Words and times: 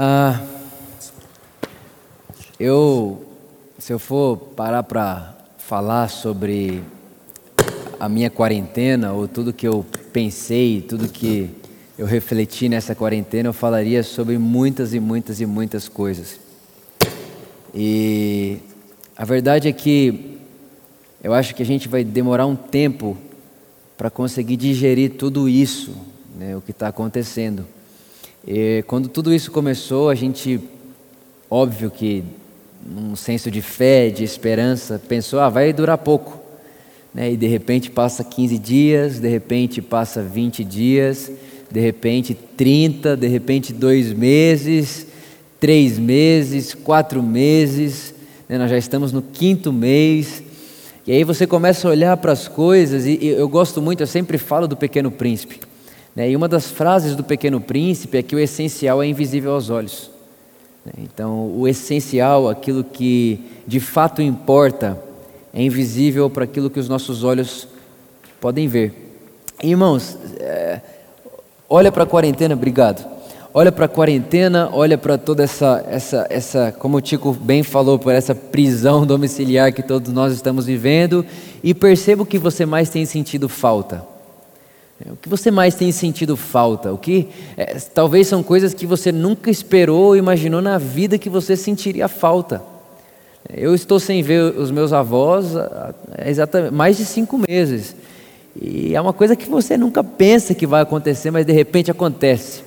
Ah, 0.00 0.40
eu, 2.56 3.26
se 3.80 3.92
eu 3.92 3.98
for 3.98 4.36
parar 4.36 4.84
para 4.84 5.34
falar 5.58 6.06
sobre 6.06 6.84
a 7.98 8.08
minha 8.08 8.30
quarentena 8.30 9.12
ou 9.12 9.26
tudo 9.26 9.52
que 9.52 9.66
eu 9.66 9.84
pensei, 10.12 10.82
tudo 10.82 11.08
que 11.08 11.50
eu 11.98 12.06
refleti 12.06 12.68
nessa 12.68 12.94
quarentena, 12.94 13.48
eu 13.48 13.52
falaria 13.52 14.04
sobre 14.04 14.38
muitas 14.38 14.94
e 14.94 15.00
muitas 15.00 15.40
e 15.40 15.46
muitas 15.46 15.88
coisas. 15.88 16.38
E 17.74 18.58
a 19.16 19.24
verdade 19.24 19.66
é 19.66 19.72
que 19.72 20.38
eu 21.24 21.34
acho 21.34 21.56
que 21.56 21.62
a 21.64 21.66
gente 21.66 21.88
vai 21.88 22.04
demorar 22.04 22.46
um 22.46 22.54
tempo 22.54 23.18
para 23.96 24.10
conseguir 24.10 24.58
digerir 24.58 25.14
tudo 25.14 25.48
isso, 25.48 25.92
né, 26.36 26.56
o 26.56 26.60
que 26.60 26.70
está 26.70 26.86
acontecendo. 26.86 27.66
E 28.50 28.82
quando 28.86 29.10
tudo 29.10 29.34
isso 29.34 29.50
começou, 29.50 30.08
a 30.08 30.14
gente, 30.14 30.58
óbvio 31.50 31.90
que 31.90 32.24
num 32.82 33.14
senso 33.14 33.50
de 33.50 33.60
fé, 33.60 34.08
de 34.08 34.24
esperança, 34.24 34.98
pensou, 35.06 35.38
ah, 35.38 35.50
vai 35.50 35.70
durar 35.70 35.98
pouco. 35.98 36.40
Né? 37.12 37.32
E 37.32 37.36
de 37.36 37.46
repente 37.46 37.90
passa 37.90 38.24
15 38.24 38.58
dias, 38.58 39.20
de 39.20 39.28
repente 39.28 39.82
passa 39.82 40.22
20 40.22 40.64
dias, 40.64 41.30
de 41.70 41.78
repente 41.78 42.32
30, 42.32 43.18
de 43.18 43.26
repente 43.26 43.70
dois 43.70 44.14
meses, 44.14 45.06
três 45.60 45.98
meses, 45.98 46.72
quatro 46.72 47.22
meses, 47.22 48.14
né? 48.48 48.56
nós 48.56 48.70
já 48.70 48.78
estamos 48.78 49.12
no 49.12 49.20
quinto 49.20 49.70
mês. 49.70 50.42
E 51.06 51.12
aí 51.12 51.22
você 51.22 51.46
começa 51.46 51.86
a 51.86 51.90
olhar 51.90 52.16
para 52.16 52.32
as 52.32 52.48
coisas, 52.48 53.04
e, 53.04 53.26
eu 53.26 53.46
gosto 53.46 53.82
muito, 53.82 54.02
eu 54.02 54.06
sempre 54.06 54.38
falo 54.38 54.66
do 54.66 54.74
Pequeno 54.74 55.10
Príncipe. 55.10 55.67
Né? 56.18 56.30
E 56.30 56.36
uma 56.36 56.48
das 56.48 56.68
frases 56.68 57.14
do 57.14 57.22
Pequeno 57.22 57.60
Príncipe 57.60 58.18
é 58.18 58.22
que 58.24 58.34
o 58.34 58.40
essencial 58.40 59.00
é 59.00 59.06
invisível 59.06 59.52
aos 59.52 59.70
olhos. 59.70 60.10
Né? 60.84 60.92
Então, 60.98 61.46
o 61.56 61.68
essencial, 61.68 62.48
aquilo 62.48 62.82
que 62.82 63.40
de 63.64 63.78
fato 63.78 64.20
importa, 64.20 65.00
é 65.54 65.62
invisível 65.62 66.28
para 66.28 66.42
aquilo 66.42 66.68
que 66.68 66.80
os 66.80 66.88
nossos 66.88 67.22
olhos 67.22 67.68
podem 68.40 68.66
ver. 68.66 69.14
Irmãos, 69.62 70.18
é, 70.40 70.80
olha 71.70 71.92
para 71.92 72.02
a 72.02 72.06
quarentena, 72.06 72.54
obrigado. 72.54 73.06
Olha 73.54 73.70
para 73.70 73.84
a 73.84 73.88
quarentena, 73.88 74.70
olha 74.72 74.98
para 74.98 75.16
toda 75.16 75.44
essa, 75.44 75.84
essa, 75.88 76.26
essa, 76.28 76.72
como 76.72 76.96
o 76.96 77.00
Tico 77.00 77.32
bem 77.32 77.62
falou, 77.62 77.96
por 77.96 78.12
essa 78.12 78.34
prisão 78.34 79.06
domiciliar 79.06 79.72
que 79.72 79.84
todos 79.84 80.12
nós 80.12 80.32
estamos 80.32 80.66
vivendo 80.66 81.24
e 81.62 81.72
perceba 81.72 82.24
o 82.24 82.26
que 82.26 82.38
você 82.38 82.66
mais 82.66 82.90
tem 82.90 83.06
sentido 83.06 83.48
falta. 83.48 84.17
O 85.06 85.16
que 85.16 85.28
você 85.28 85.50
mais 85.50 85.76
tem 85.76 85.92
sentido 85.92 86.36
falta? 86.36 86.92
O 86.92 86.98
que 86.98 87.28
é, 87.56 87.76
talvez 87.94 88.26
são 88.26 88.42
coisas 88.42 88.74
que 88.74 88.84
você 88.84 89.12
nunca 89.12 89.48
esperou 89.48 90.06
ou 90.06 90.16
imaginou 90.16 90.60
na 90.60 90.76
vida 90.76 91.16
que 91.16 91.30
você 91.30 91.56
sentiria 91.56 92.08
falta. 92.08 92.60
Eu 93.48 93.74
estou 93.74 94.00
sem 94.00 94.22
ver 94.22 94.58
os 94.58 94.72
meus 94.72 94.92
avós 94.92 95.56
há 95.56 95.94
exatamente 96.26 96.74
mais 96.74 96.96
de 96.96 97.04
cinco 97.04 97.38
meses. 97.48 97.94
E 98.60 98.94
é 98.94 99.00
uma 99.00 99.12
coisa 99.12 99.36
que 99.36 99.48
você 99.48 99.76
nunca 99.76 100.02
pensa 100.02 100.52
que 100.52 100.66
vai 100.66 100.82
acontecer, 100.82 101.30
mas 101.30 101.46
de 101.46 101.52
repente 101.52 101.90
acontece. 101.90 102.64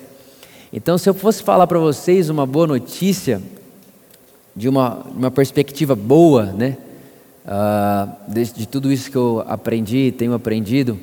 Então, 0.72 0.98
se 0.98 1.10
eu 1.10 1.14
fosse 1.14 1.44
falar 1.44 1.68
para 1.68 1.80
vocês 1.80 2.30
uma 2.30 2.46
boa 2.46 2.66
notícia, 2.66 3.42
de 4.56 4.70
uma, 4.70 5.06
uma 5.16 5.30
perspectiva 5.30 5.96
boa, 5.96 6.46
né? 6.46 6.78
Uh, 7.46 8.32
de, 8.32 8.54
de 8.54 8.68
tudo 8.68 8.92
isso 8.92 9.12
que 9.12 9.18
eu 9.18 9.44
aprendi, 9.48 10.14
tenho 10.18 10.34
aprendido, 10.34 10.98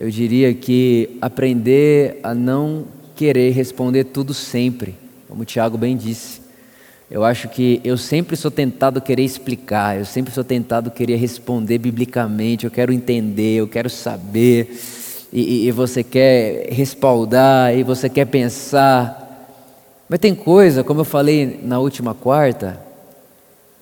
eu 0.00 0.08
diria 0.08 0.54
que 0.54 1.18
aprender 1.20 2.18
a 2.22 2.34
não 2.34 2.86
querer 3.14 3.50
responder 3.50 4.04
tudo 4.04 4.32
sempre, 4.32 4.94
como 5.28 5.42
o 5.42 5.44
Tiago 5.44 5.76
bem 5.76 5.94
disse. 5.94 6.40
Eu 7.10 7.22
acho 7.22 7.50
que 7.50 7.82
eu 7.84 7.98
sempre 7.98 8.34
sou 8.34 8.50
tentado 8.50 9.02
querer 9.02 9.24
explicar, 9.24 9.98
eu 9.98 10.06
sempre 10.06 10.32
sou 10.32 10.42
tentado 10.42 10.90
querer 10.90 11.16
responder 11.16 11.76
biblicamente, 11.76 12.64
eu 12.64 12.70
quero 12.70 12.94
entender, 12.94 13.56
eu 13.56 13.68
quero 13.68 13.90
saber, 13.90 14.74
e, 15.30 15.66
e 15.66 15.70
você 15.70 16.02
quer 16.02 16.72
respaldar, 16.72 17.76
e 17.76 17.82
você 17.82 18.08
quer 18.08 18.24
pensar. 18.24 19.52
Mas 20.08 20.18
tem 20.18 20.34
coisa, 20.34 20.82
como 20.82 21.02
eu 21.02 21.04
falei 21.04 21.60
na 21.62 21.78
última 21.78 22.14
quarta, 22.14 22.80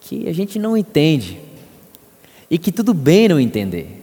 que 0.01 0.29
a 0.29 0.33
gente 0.33 0.59
não 0.59 0.77
entende, 0.77 1.39
e 2.51 2.59
que 2.59 2.73
tudo 2.73 2.93
bem 2.93 3.29
não 3.29 3.39
entender. 3.39 3.98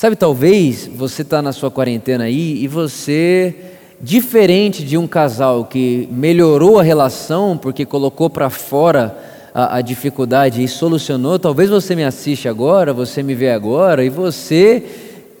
Sabe, 0.00 0.16
talvez 0.16 0.86
você 0.86 1.20
está 1.20 1.42
na 1.42 1.52
sua 1.52 1.70
quarentena 1.70 2.24
aí 2.24 2.64
e 2.64 2.66
você, 2.66 3.54
diferente 4.00 4.82
de 4.82 4.96
um 4.96 5.06
casal 5.06 5.66
que 5.66 6.08
melhorou 6.10 6.78
a 6.78 6.82
relação 6.82 7.54
porque 7.54 7.84
colocou 7.84 8.30
para 8.30 8.48
fora 8.48 9.14
a, 9.52 9.76
a, 9.76 9.80
dificuldade 9.82 10.64
e 10.64 10.68
solucionou, 10.68 11.38
talvez 11.38 11.68
você 11.68 11.94
me 11.94 12.02
assiste 12.02 12.48
agora, 12.48 12.94
você 12.94 13.22
me 13.22 13.34
vê 13.34 13.50
agora 13.50 14.02
e 14.02 14.08
você 14.08 14.82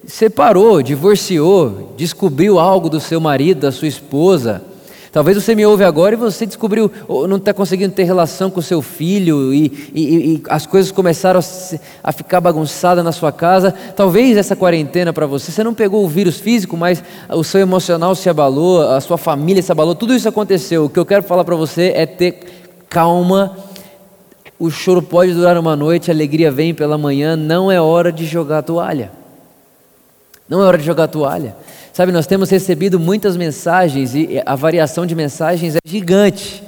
separou, 0.04 0.82
divorciou, 0.82 1.94
descobriu 1.96 2.58
algo 2.58 2.90
do 2.90 3.00
seu 3.00 3.18
marido, 3.18 3.60
da 3.60 3.72
sua 3.72 3.88
esposa 3.88 4.62
Talvez 5.12 5.42
você 5.42 5.56
me 5.56 5.66
ouve 5.66 5.82
agora 5.82 6.14
e 6.14 6.16
você 6.16 6.46
descobriu, 6.46 6.88
não 7.28 7.36
está 7.36 7.52
conseguindo 7.52 7.92
ter 7.92 8.04
relação 8.04 8.48
com 8.48 8.62
seu 8.62 8.80
filho 8.80 9.52
e, 9.52 9.90
e, 9.92 10.34
e 10.34 10.42
as 10.48 10.66
coisas 10.66 10.92
começaram 10.92 11.40
a, 11.40 12.10
a, 12.10 12.12
ficar 12.12 12.40
bagunçadas 12.40 13.04
na 13.04 13.10
sua 13.10 13.32
casa. 13.32 13.74
Talvez 13.96 14.36
essa 14.36 14.54
quarentena 14.54 15.12
para 15.12 15.26
você, 15.26 15.50
você 15.50 15.64
não 15.64 15.74
pegou 15.74 16.04
o 16.04 16.08
vírus 16.08 16.38
físico, 16.38 16.76
mas 16.76 17.02
o 17.28 17.42
seu 17.42 17.60
emocional 17.60 18.14
se 18.14 18.30
abalou, 18.30 18.88
a 18.88 19.00
sua 19.00 19.18
família 19.18 19.60
se 19.60 19.72
abalou, 19.72 19.96
tudo 19.96 20.14
isso 20.14 20.28
aconteceu. 20.28 20.84
O 20.84 20.88
que 20.88 20.98
eu 20.98 21.06
quero 21.06 21.24
falar 21.24 21.42
para 21.42 21.56
você 21.56 21.92
é 21.96 22.06
ter 22.06 22.60
calma. 22.88 23.56
O 24.60 24.70
choro 24.70 25.02
pode 25.02 25.32
durar 25.32 25.58
uma 25.58 25.74
noite, 25.74 26.10
a 26.10 26.14
alegria 26.14 26.52
vem 26.52 26.72
pela 26.72 26.96
manhã, 26.96 27.34
não 27.34 27.72
é 27.72 27.80
hora 27.80 28.12
de 28.12 28.26
jogar 28.26 28.58
a 28.58 28.62
toalha. 28.62 29.10
Não 30.48 30.62
é 30.62 30.66
hora 30.66 30.78
de 30.78 30.84
jogar 30.84 31.04
a 31.04 31.08
toalha. 31.08 31.56
Sabe, 31.92 32.12
nós 32.12 32.26
temos 32.26 32.48
recebido 32.50 33.00
muitas 33.00 33.36
mensagens 33.36 34.14
e 34.14 34.40
a 34.46 34.54
variação 34.54 35.04
de 35.04 35.14
mensagens 35.14 35.74
é 35.74 35.80
gigante. 35.84 36.62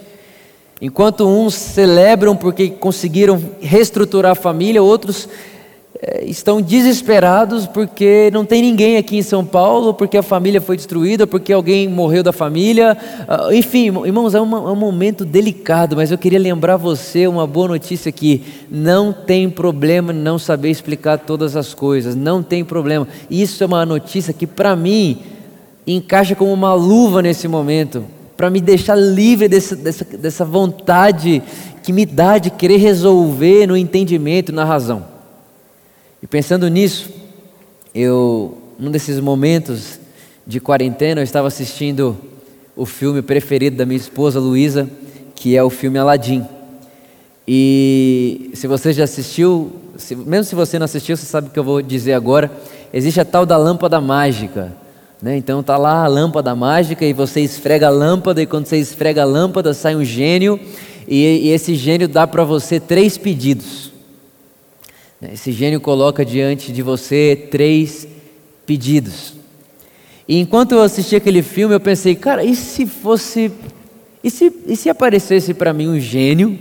Enquanto 0.80 1.28
uns 1.28 1.54
celebram 1.54 2.36
porque 2.36 2.68
conseguiram 2.68 3.40
reestruturar 3.60 4.32
a 4.32 4.34
família, 4.34 4.82
outros 4.82 5.28
estão 6.24 6.60
desesperados 6.60 7.64
porque 7.64 8.28
não 8.32 8.44
tem 8.44 8.60
ninguém 8.60 8.96
aqui 8.96 9.16
em 9.16 9.22
São 9.22 9.44
Paulo, 9.44 9.94
porque 9.94 10.16
a 10.16 10.22
família 10.22 10.60
foi 10.60 10.76
destruída, 10.76 11.28
porque 11.28 11.52
alguém 11.52 11.88
morreu 11.88 12.24
da 12.24 12.32
família. 12.32 12.96
Uh, 13.28 13.52
enfim, 13.52 13.86
irmãos, 14.04 14.34
é, 14.34 14.38
é 14.38 14.40
um 14.40 14.74
momento 14.74 15.24
delicado, 15.24 15.94
mas 15.94 16.10
eu 16.10 16.18
queria 16.18 16.40
lembrar 16.40 16.76
você 16.76 17.28
uma 17.28 17.46
boa 17.46 17.68
notícia 17.68 18.08
aqui: 18.08 18.42
não 18.68 19.12
tem 19.12 19.48
problema 19.48 20.12
não 20.12 20.40
saber 20.40 20.70
explicar 20.70 21.18
todas 21.18 21.54
as 21.54 21.72
coisas, 21.72 22.16
não 22.16 22.42
tem 22.42 22.64
problema. 22.64 23.06
Isso 23.30 23.62
é 23.62 23.66
uma 23.66 23.86
notícia 23.86 24.32
que, 24.32 24.46
para 24.46 24.74
mim, 24.74 25.20
encaixa 25.86 26.34
como 26.34 26.52
uma 26.52 26.74
luva 26.74 27.22
nesse 27.22 27.46
momento, 27.46 28.04
para 28.36 28.50
me 28.50 28.60
deixar 28.60 28.96
livre 28.96 29.46
dessa, 29.46 29.76
dessa, 29.76 30.04
dessa 30.04 30.44
vontade 30.44 31.40
que 31.80 31.92
me 31.92 32.04
dá 32.04 32.38
de 32.38 32.50
querer 32.50 32.78
resolver 32.78 33.68
no 33.68 33.76
entendimento, 33.76 34.52
na 34.52 34.64
razão. 34.64 35.11
E 36.22 36.26
pensando 36.28 36.68
nisso, 36.68 37.10
eu, 37.92 38.56
num 38.78 38.92
desses 38.92 39.18
momentos 39.18 39.98
de 40.46 40.60
quarentena, 40.60 41.20
eu 41.20 41.24
estava 41.24 41.48
assistindo 41.48 42.16
o 42.76 42.86
filme 42.86 43.20
preferido 43.20 43.76
da 43.76 43.84
minha 43.84 43.96
esposa 43.96 44.38
Luísa, 44.38 44.88
que 45.34 45.56
é 45.56 45.62
o 45.64 45.68
filme 45.68 45.98
Aladdin. 45.98 46.46
E 47.46 48.50
se 48.54 48.68
você 48.68 48.92
já 48.92 49.02
assistiu, 49.02 49.72
se, 49.96 50.14
mesmo 50.14 50.44
se 50.44 50.54
você 50.54 50.78
não 50.78 50.84
assistiu, 50.84 51.16
você 51.16 51.26
sabe 51.26 51.48
o 51.48 51.50
que 51.50 51.58
eu 51.58 51.64
vou 51.64 51.82
dizer 51.82 52.12
agora. 52.12 52.52
Existe 52.94 53.20
a 53.20 53.24
tal 53.24 53.44
da 53.44 53.56
lâmpada 53.56 54.00
mágica. 54.00 54.72
Né? 55.20 55.36
Então 55.36 55.60
tá 55.60 55.76
lá 55.76 56.04
a 56.04 56.06
lâmpada 56.06 56.54
mágica 56.54 57.04
e 57.04 57.12
você 57.12 57.40
esfrega 57.40 57.88
a 57.88 57.90
lâmpada 57.90 58.40
e 58.40 58.46
quando 58.46 58.66
você 58.66 58.76
esfrega 58.76 59.22
a 59.22 59.24
lâmpada 59.24 59.74
sai 59.74 59.96
um 59.96 60.04
gênio 60.04 60.58
e, 61.08 61.48
e 61.48 61.48
esse 61.48 61.74
gênio 61.74 62.06
dá 62.06 62.28
para 62.28 62.44
você 62.44 62.78
três 62.78 63.18
pedidos. 63.18 63.91
Esse 65.30 65.52
gênio 65.52 65.80
coloca 65.80 66.24
diante 66.24 66.72
de 66.72 66.82
você 66.82 67.48
três 67.50 68.08
pedidos. 68.66 69.34
E 70.26 70.38
enquanto 70.38 70.72
eu 70.72 70.82
assisti 70.82 71.14
aquele 71.14 71.42
filme, 71.42 71.74
eu 71.74 71.80
pensei, 71.80 72.14
cara, 72.14 72.42
e 72.44 72.56
se 72.56 72.86
fosse. 72.86 73.52
E 74.24 74.30
se, 74.30 74.52
e 74.66 74.76
se 74.76 74.88
aparecesse 74.88 75.52
para 75.52 75.72
mim 75.72 75.88
um 75.88 76.00
gênio, 76.00 76.58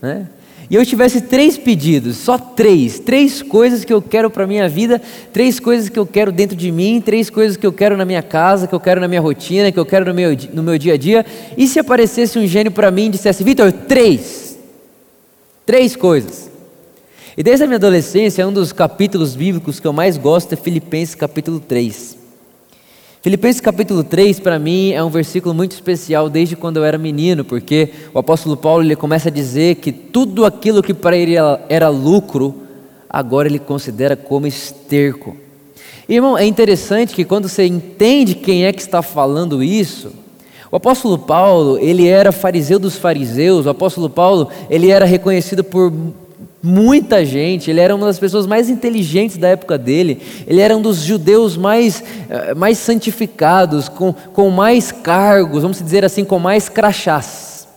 né? 0.00 0.28
E 0.68 0.74
eu 0.74 0.84
tivesse 0.84 1.20
três 1.20 1.56
pedidos, 1.56 2.16
só 2.16 2.36
três, 2.36 2.98
três 2.98 3.40
coisas 3.40 3.84
que 3.84 3.92
eu 3.92 4.02
quero 4.02 4.28
para 4.28 4.48
minha 4.48 4.68
vida, 4.68 5.00
três 5.32 5.60
coisas 5.60 5.88
que 5.88 5.96
eu 5.96 6.04
quero 6.04 6.32
dentro 6.32 6.56
de 6.56 6.72
mim, 6.72 7.00
três 7.00 7.30
coisas 7.30 7.56
que 7.56 7.64
eu 7.64 7.72
quero 7.72 7.96
na 7.96 8.04
minha 8.04 8.22
casa, 8.22 8.66
que 8.66 8.74
eu 8.74 8.80
quero 8.80 9.00
na 9.00 9.06
minha 9.06 9.20
rotina, 9.20 9.70
que 9.70 9.78
eu 9.78 9.86
quero 9.86 10.04
no 10.06 10.12
meu, 10.12 10.36
no 10.52 10.64
meu 10.64 10.76
dia 10.76 10.94
a 10.94 10.96
dia. 10.96 11.24
E 11.56 11.68
se 11.68 11.78
aparecesse 11.78 12.36
um 12.36 12.46
gênio 12.46 12.72
para 12.72 12.90
mim 12.90 13.06
e 13.06 13.10
dissesse, 13.10 13.44
Vitor, 13.44 13.72
três, 13.72 14.58
três 15.64 15.94
coisas. 15.94 16.55
E 17.38 17.42
desde 17.42 17.64
a 17.64 17.66
minha 17.66 17.76
adolescência, 17.76 18.48
um 18.48 18.52
dos 18.52 18.72
capítulos 18.72 19.36
bíblicos 19.36 19.78
que 19.78 19.86
eu 19.86 19.92
mais 19.92 20.16
gosto 20.16 20.54
é 20.54 20.56
Filipenses 20.56 21.14
capítulo 21.14 21.60
3. 21.60 22.16
Filipenses 23.20 23.60
capítulo 23.60 24.02
3, 24.02 24.40
para 24.40 24.58
mim, 24.58 24.92
é 24.92 25.04
um 25.04 25.10
versículo 25.10 25.54
muito 25.54 25.72
especial 25.72 26.30
desde 26.30 26.56
quando 26.56 26.78
eu 26.78 26.84
era 26.84 26.96
menino, 26.96 27.44
porque 27.44 27.90
o 28.14 28.18
apóstolo 28.18 28.56
Paulo 28.56 28.82
ele 28.82 28.96
começa 28.96 29.28
a 29.28 29.32
dizer 29.32 29.74
que 29.74 29.92
tudo 29.92 30.46
aquilo 30.46 30.82
que 30.82 30.94
para 30.94 31.14
ele 31.14 31.34
era 31.68 31.90
lucro, 31.90 32.54
agora 33.06 33.46
ele 33.46 33.58
considera 33.58 34.16
como 34.16 34.46
esterco. 34.46 35.36
Irmão, 36.08 36.38
é 36.38 36.46
interessante 36.46 37.14
que 37.14 37.24
quando 37.24 37.50
você 37.50 37.66
entende 37.66 38.34
quem 38.34 38.64
é 38.64 38.72
que 38.72 38.80
está 38.80 39.02
falando 39.02 39.62
isso, 39.62 40.10
o 40.72 40.76
apóstolo 40.76 41.18
Paulo, 41.18 41.76
ele 41.76 42.08
era 42.08 42.32
fariseu 42.32 42.78
dos 42.78 42.96
fariseus, 42.96 43.66
o 43.66 43.70
apóstolo 43.70 44.08
Paulo, 44.08 44.48
ele 44.70 44.90
era 44.90 45.04
reconhecido 45.04 45.62
por 45.62 45.92
muita 46.62 47.24
gente, 47.24 47.70
ele 47.70 47.80
era 47.80 47.94
uma 47.94 48.06
das 48.06 48.18
pessoas 48.18 48.46
mais 48.46 48.68
inteligentes 48.68 49.36
da 49.36 49.48
época 49.48 49.78
dele, 49.78 50.20
ele 50.46 50.60
era 50.60 50.76
um 50.76 50.82
dos 50.82 50.98
judeus 50.98 51.56
mais, 51.56 52.02
eh, 52.28 52.54
mais 52.54 52.78
santificados, 52.78 53.88
com, 53.88 54.12
com 54.12 54.50
mais 54.50 54.90
cargos, 54.90 55.62
vamos 55.62 55.80
dizer 55.82 56.04
assim, 56.04 56.24
com 56.24 56.38
mais 56.38 56.68
crachás. 56.68 57.68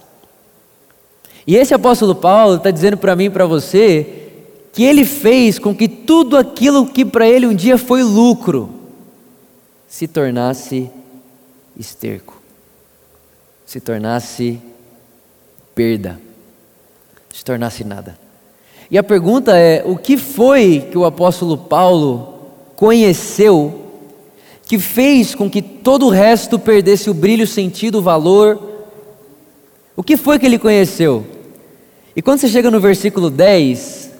E 1.45 1.55
esse 1.55 1.73
apóstolo 1.73 2.15
Paulo 2.15 2.55
está 2.55 2.71
dizendo 2.71 2.97
para 2.97 3.15
mim 3.15 3.25
e 3.25 3.29
para 3.29 3.45
você 3.45 4.15
que 4.71 4.83
ele 4.83 5.03
fez 5.03 5.57
com 5.57 5.75
que 5.75 5.87
tudo 5.87 6.37
aquilo 6.37 6.85
que 6.85 7.03
para 7.03 7.27
ele 7.27 7.47
um 7.47 7.55
dia 7.55 7.77
foi 7.77 8.03
lucro 8.03 8.69
se 9.87 10.07
tornasse 10.07 10.89
esterco, 11.75 12.39
se 13.65 13.79
tornasse 13.79 14.61
perda, 15.73 16.19
se 17.33 17.43
tornasse 17.43 17.83
nada. 17.83 18.28
E 18.91 18.97
a 18.97 19.03
pergunta 19.03 19.57
é: 19.57 19.83
o 19.85 19.95
que 19.95 20.17
foi 20.17 20.87
que 20.91 20.97
o 20.97 21.05
apóstolo 21.05 21.57
Paulo 21.57 22.35
conheceu 22.75 23.85
que 24.65 24.77
fez 24.77 25.33
com 25.33 25.49
que 25.49 25.61
todo 25.61 26.05
o 26.05 26.09
resto 26.09 26.59
perdesse 26.59 27.09
o 27.09 27.13
brilho, 27.13 27.43
o 27.43 27.47
sentido, 27.47 27.99
o 27.99 28.01
valor? 28.01 28.59
O 29.95 30.03
que 30.03 30.15
foi 30.15 30.39
que 30.39 30.45
ele 30.45 30.59
conheceu? 30.59 31.25
E 32.15 32.21
quando 32.21 32.39
você 32.39 32.47
chega 32.47 32.71
no 32.71 32.79
versículo 32.79 33.29
10, 33.29 34.11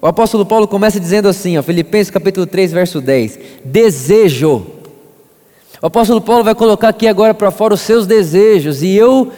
o 0.00 0.06
apóstolo 0.06 0.46
Paulo 0.46 0.66
começa 0.66 1.00
dizendo 1.00 1.28
assim, 1.28 1.58
ó, 1.58 1.62
Filipenses 1.62 2.10
capítulo 2.10 2.46
3, 2.46 2.72
verso 2.72 3.00
10: 3.00 3.38
Desejo. 3.64 4.66
O 5.80 5.86
apóstolo 5.86 6.20
Paulo 6.20 6.42
vai 6.42 6.54
colocar 6.54 6.88
aqui 6.88 7.06
agora 7.06 7.32
para 7.32 7.50
fora 7.50 7.74
os 7.74 7.80
seus 7.80 8.06
desejos, 8.06 8.82
e 8.82 8.94
eu 8.94 9.30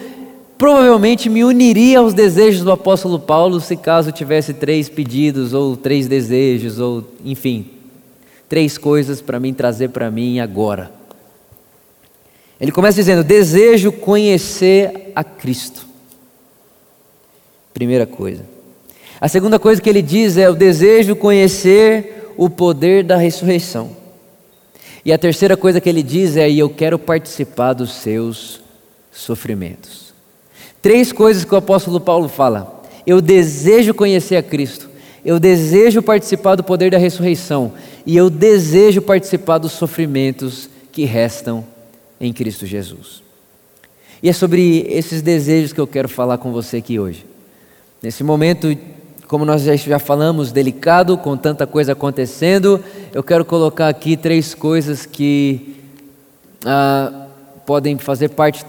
provavelmente 0.61 1.27
me 1.27 1.43
uniria 1.43 1.97
aos 1.97 2.13
desejos 2.13 2.61
do 2.61 2.71
apóstolo 2.71 3.19
Paulo 3.19 3.59
se 3.59 3.75
caso 3.75 4.11
tivesse 4.11 4.53
três 4.53 4.87
pedidos 4.87 5.55
ou 5.55 5.75
três 5.75 6.07
desejos 6.07 6.77
ou 6.77 7.03
enfim, 7.25 7.67
três 8.47 8.77
coisas 8.77 9.19
para 9.21 9.39
mim 9.39 9.55
trazer 9.55 9.89
para 9.89 10.11
mim 10.11 10.39
agora. 10.39 10.91
Ele 12.59 12.71
começa 12.71 12.97
dizendo: 12.97 13.23
"Desejo 13.23 13.91
conhecer 13.91 15.11
a 15.15 15.23
Cristo". 15.23 15.87
Primeira 17.73 18.05
coisa. 18.05 18.45
A 19.19 19.27
segunda 19.27 19.57
coisa 19.57 19.81
que 19.81 19.89
ele 19.89 20.03
diz 20.03 20.37
é 20.37 20.47
o 20.47 20.53
desejo 20.53 21.15
conhecer 21.15 22.31
o 22.37 22.51
poder 22.51 23.03
da 23.03 23.17
ressurreição. 23.17 23.97
E 25.03 25.11
a 25.11 25.17
terceira 25.17 25.57
coisa 25.57 25.81
que 25.81 25.89
ele 25.89 26.03
diz 26.03 26.37
é: 26.37 26.51
eu 26.51 26.69
quero 26.69 26.99
participar 26.99 27.73
dos 27.73 27.93
seus 27.93 28.61
sofrimentos. 29.11 30.10
Três 30.81 31.11
coisas 31.11 31.45
que 31.45 31.53
o 31.53 31.57
apóstolo 31.57 31.99
Paulo 31.99 32.27
fala: 32.27 32.81
eu 33.05 33.21
desejo 33.21 33.93
conhecer 33.93 34.35
a 34.35 34.43
Cristo, 34.43 34.89
eu 35.23 35.39
desejo 35.39 36.01
participar 36.01 36.55
do 36.55 36.63
poder 36.63 36.91
da 36.91 36.97
ressurreição 36.97 37.73
e 38.05 38.17
eu 38.17 38.29
desejo 38.29 39.01
participar 39.01 39.59
dos 39.59 39.73
sofrimentos 39.73 40.69
que 40.91 41.05
restam 41.05 41.63
em 42.19 42.33
Cristo 42.33 42.65
Jesus. 42.65 43.21
E 44.23 44.29
é 44.29 44.33
sobre 44.33 44.85
esses 44.87 45.21
desejos 45.21 45.73
que 45.73 45.81
eu 45.81 45.87
quero 45.87 46.07
falar 46.07 46.37
com 46.37 46.51
você 46.51 46.77
aqui 46.77 46.99
hoje. 46.99 47.25
Nesse 48.01 48.23
momento, 48.23 48.75
como 49.27 49.45
nós 49.45 49.63
já 49.63 49.99
falamos, 49.99 50.51
delicado, 50.51 51.17
com 51.17 51.37
tanta 51.37 51.65
coisa 51.65 51.93
acontecendo, 51.93 52.83
eu 53.13 53.23
quero 53.23 53.45
colocar 53.45 53.87
aqui 53.87 54.17
três 54.17 54.53
coisas 54.53 55.05
que 55.05 55.75
ah, 56.65 57.27
podem 57.65 57.97
fazer 57.97 58.29
parte 58.29 58.65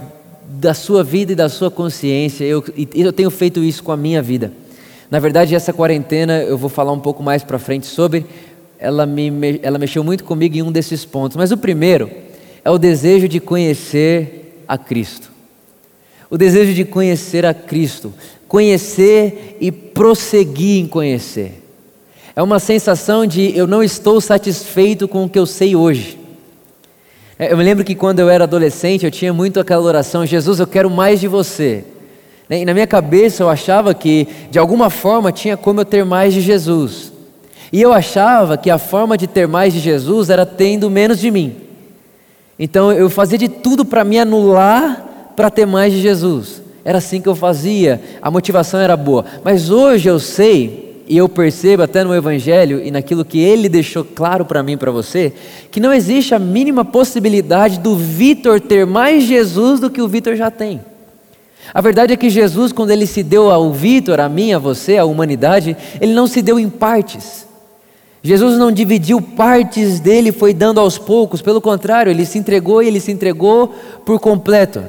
da 0.48 0.74
sua 0.74 1.02
vida 1.02 1.32
e 1.32 1.34
da 1.34 1.48
sua 1.48 1.70
consciência. 1.70 2.44
Eu, 2.44 2.64
eu 2.94 3.12
tenho 3.12 3.30
feito 3.30 3.62
isso 3.62 3.82
com 3.82 3.92
a 3.92 3.96
minha 3.96 4.22
vida. 4.22 4.52
Na 5.10 5.18
verdade, 5.18 5.54
essa 5.54 5.72
quarentena, 5.72 6.42
eu 6.42 6.56
vou 6.56 6.70
falar 6.70 6.92
um 6.92 7.00
pouco 7.00 7.22
mais 7.22 7.42
para 7.42 7.58
frente 7.58 7.86
sobre, 7.86 8.24
ela, 8.78 9.04
me, 9.04 9.60
ela 9.62 9.78
mexeu 9.78 10.02
muito 10.02 10.24
comigo 10.24 10.56
em 10.56 10.62
um 10.62 10.72
desses 10.72 11.04
pontos. 11.04 11.36
Mas 11.36 11.52
o 11.52 11.56
primeiro 11.56 12.10
é 12.64 12.70
o 12.70 12.78
desejo 12.78 13.28
de 13.28 13.38
conhecer 13.38 14.64
a 14.66 14.78
Cristo. 14.78 15.30
O 16.30 16.38
desejo 16.38 16.72
de 16.72 16.84
conhecer 16.84 17.44
a 17.44 17.52
Cristo. 17.52 18.12
Conhecer 18.48 19.58
e 19.60 19.70
prosseguir 19.70 20.82
em 20.82 20.86
conhecer. 20.86 21.62
É 22.34 22.42
uma 22.42 22.58
sensação 22.58 23.26
de 23.26 23.54
eu 23.56 23.66
não 23.66 23.82
estou 23.82 24.20
satisfeito 24.20 25.06
com 25.06 25.24
o 25.24 25.28
que 25.28 25.38
eu 25.38 25.44
sei 25.44 25.76
hoje. 25.76 26.21
É, 27.42 27.52
eu 27.52 27.56
me 27.56 27.64
lembro 27.64 27.82
que 27.82 27.96
quando 27.96 28.20
eu 28.20 28.30
era 28.30 28.44
adolescente, 28.44 29.04
eu 29.04 29.10
tinha 29.10 29.32
muito 29.32 29.58
aquela 29.58 29.82
oração: 29.82 30.24
Jesus, 30.24 30.60
eu 30.60 30.66
quero 30.66 30.88
mais 30.88 31.18
de 31.18 31.26
você. 31.26 31.84
Né, 32.48 32.60
e 32.60 32.64
na 32.64 32.72
minha 32.72 32.86
cabeça 32.86 33.42
eu 33.42 33.48
achava 33.48 33.92
que, 33.92 34.28
de 34.48 34.60
alguma 34.60 34.88
forma, 34.88 35.32
tinha 35.32 35.56
como 35.56 35.80
eu 35.80 35.84
ter 35.84 36.04
mais 36.04 36.32
de 36.32 36.40
Jesus. 36.40 37.12
E 37.72 37.82
eu 37.82 37.92
achava 37.92 38.56
que 38.56 38.70
a 38.70 38.78
forma 38.78 39.18
de 39.18 39.26
ter 39.26 39.48
mais 39.48 39.72
de 39.72 39.80
Jesus 39.80 40.30
era 40.30 40.46
tendo 40.46 40.88
menos 40.88 41.18
de 41.18 41.32
mim. 41.32 41.56
Então 42.56 42.92
eu 42.92 43.10
fazia 43.10 43.38
de 43.38 43.48
tudo 43.48 43.84
para 43.84 44.04
me 44.04 44.20
anular 44.20 45.32
para 45.34 45.50
ter 45.50 45.66
mais 45.66 45.92
de 45.92 46.00
Jesus. 46.00 46.62
Era 46.84 46.98
assim 46.98 47.20
que 47.20 47.28
eu 47.28 47.34
fazia, 47.34 48.00
a 48.22 48.30
motivação 48.30 48.78
era 48.78 48.96
boa. 48.96 49.24
Mas 49.42 49.68
hoje 49.68 50.08
eu 50.08 50.20
sei 50.20 50.91
e 51.06 51.16
eu 51.16 51.28
percebo 51.28 51.82
até 51.82 52.04
no 52.04 52.14
Evangelho 52.14 52.80
e 52.82 52.90
naquilo 52.90 53.24
que 53.24 53.38
ele 53.38 53.68
deixou 53.68 54.04
claro 54.04 54.44
para 54.44 54.62
mim 54.62 54.76
para 54.76 54.90
você, 54.90 55.32
que 55.70 55.80
não 55.80 55.92
existe 55.92 56.34
a 56.34 56.38
mínima 56.38 56.84
possibilidade 56.84 57.78
do 57.78 57.96
Vitor 57.96 58.60
ter 58.60 58.86
mais 58.86 59.24
Jesus 59.24 59.80
do 59.80 59.90
que 59.90 60.00
o 60.00 60.08
Vitor 60.08 60.36
já 60.36 60.50
tem. 60.50 60.80
A 61.72 61.80
verdade 61.80 62.12
é 62.12 62.16
que 62.16 62.28
Jesus, 62.28 62.72
quando 62.72 62.90
ele 62.90 63.06
se 63.06 63.22
deu 63.22 63.50
ao 63.50 63.72
Vitor, 63.72 64.20
a 64.20 64.28
mim, 64.28 64.52
a 64.52 64.58
você, 64.58 64.98
à 64.98 65.04
humanidade, 65.04 65.76
ele 66.00 66.12
não 66.12 66.26
se 66.26 66.42
deu 66.42 66.58
em 66.58 66.68
partes. 66.68 67.46
Jesus 68.22 68.56
não 68.56 68.70
dividiu 68.70 69.20
partes 69.20 69.98
dele, 69.98 70.30
foi 70.30 70.54
dando 70.54 70.78
aos 70.78 70.96
poucos, 70.96 71.42
pelo 71.42 71.60
contrário, 71.60 72.10
ele 72.10 72.24
se 72.24 72.38
entregou 72.38 72.82
e 72.82 72.86
ele 72.86 73.00
se 73.00 73.10
entregou 73.10 73.74
por 74.04 74.20
completo. 74.20 74.82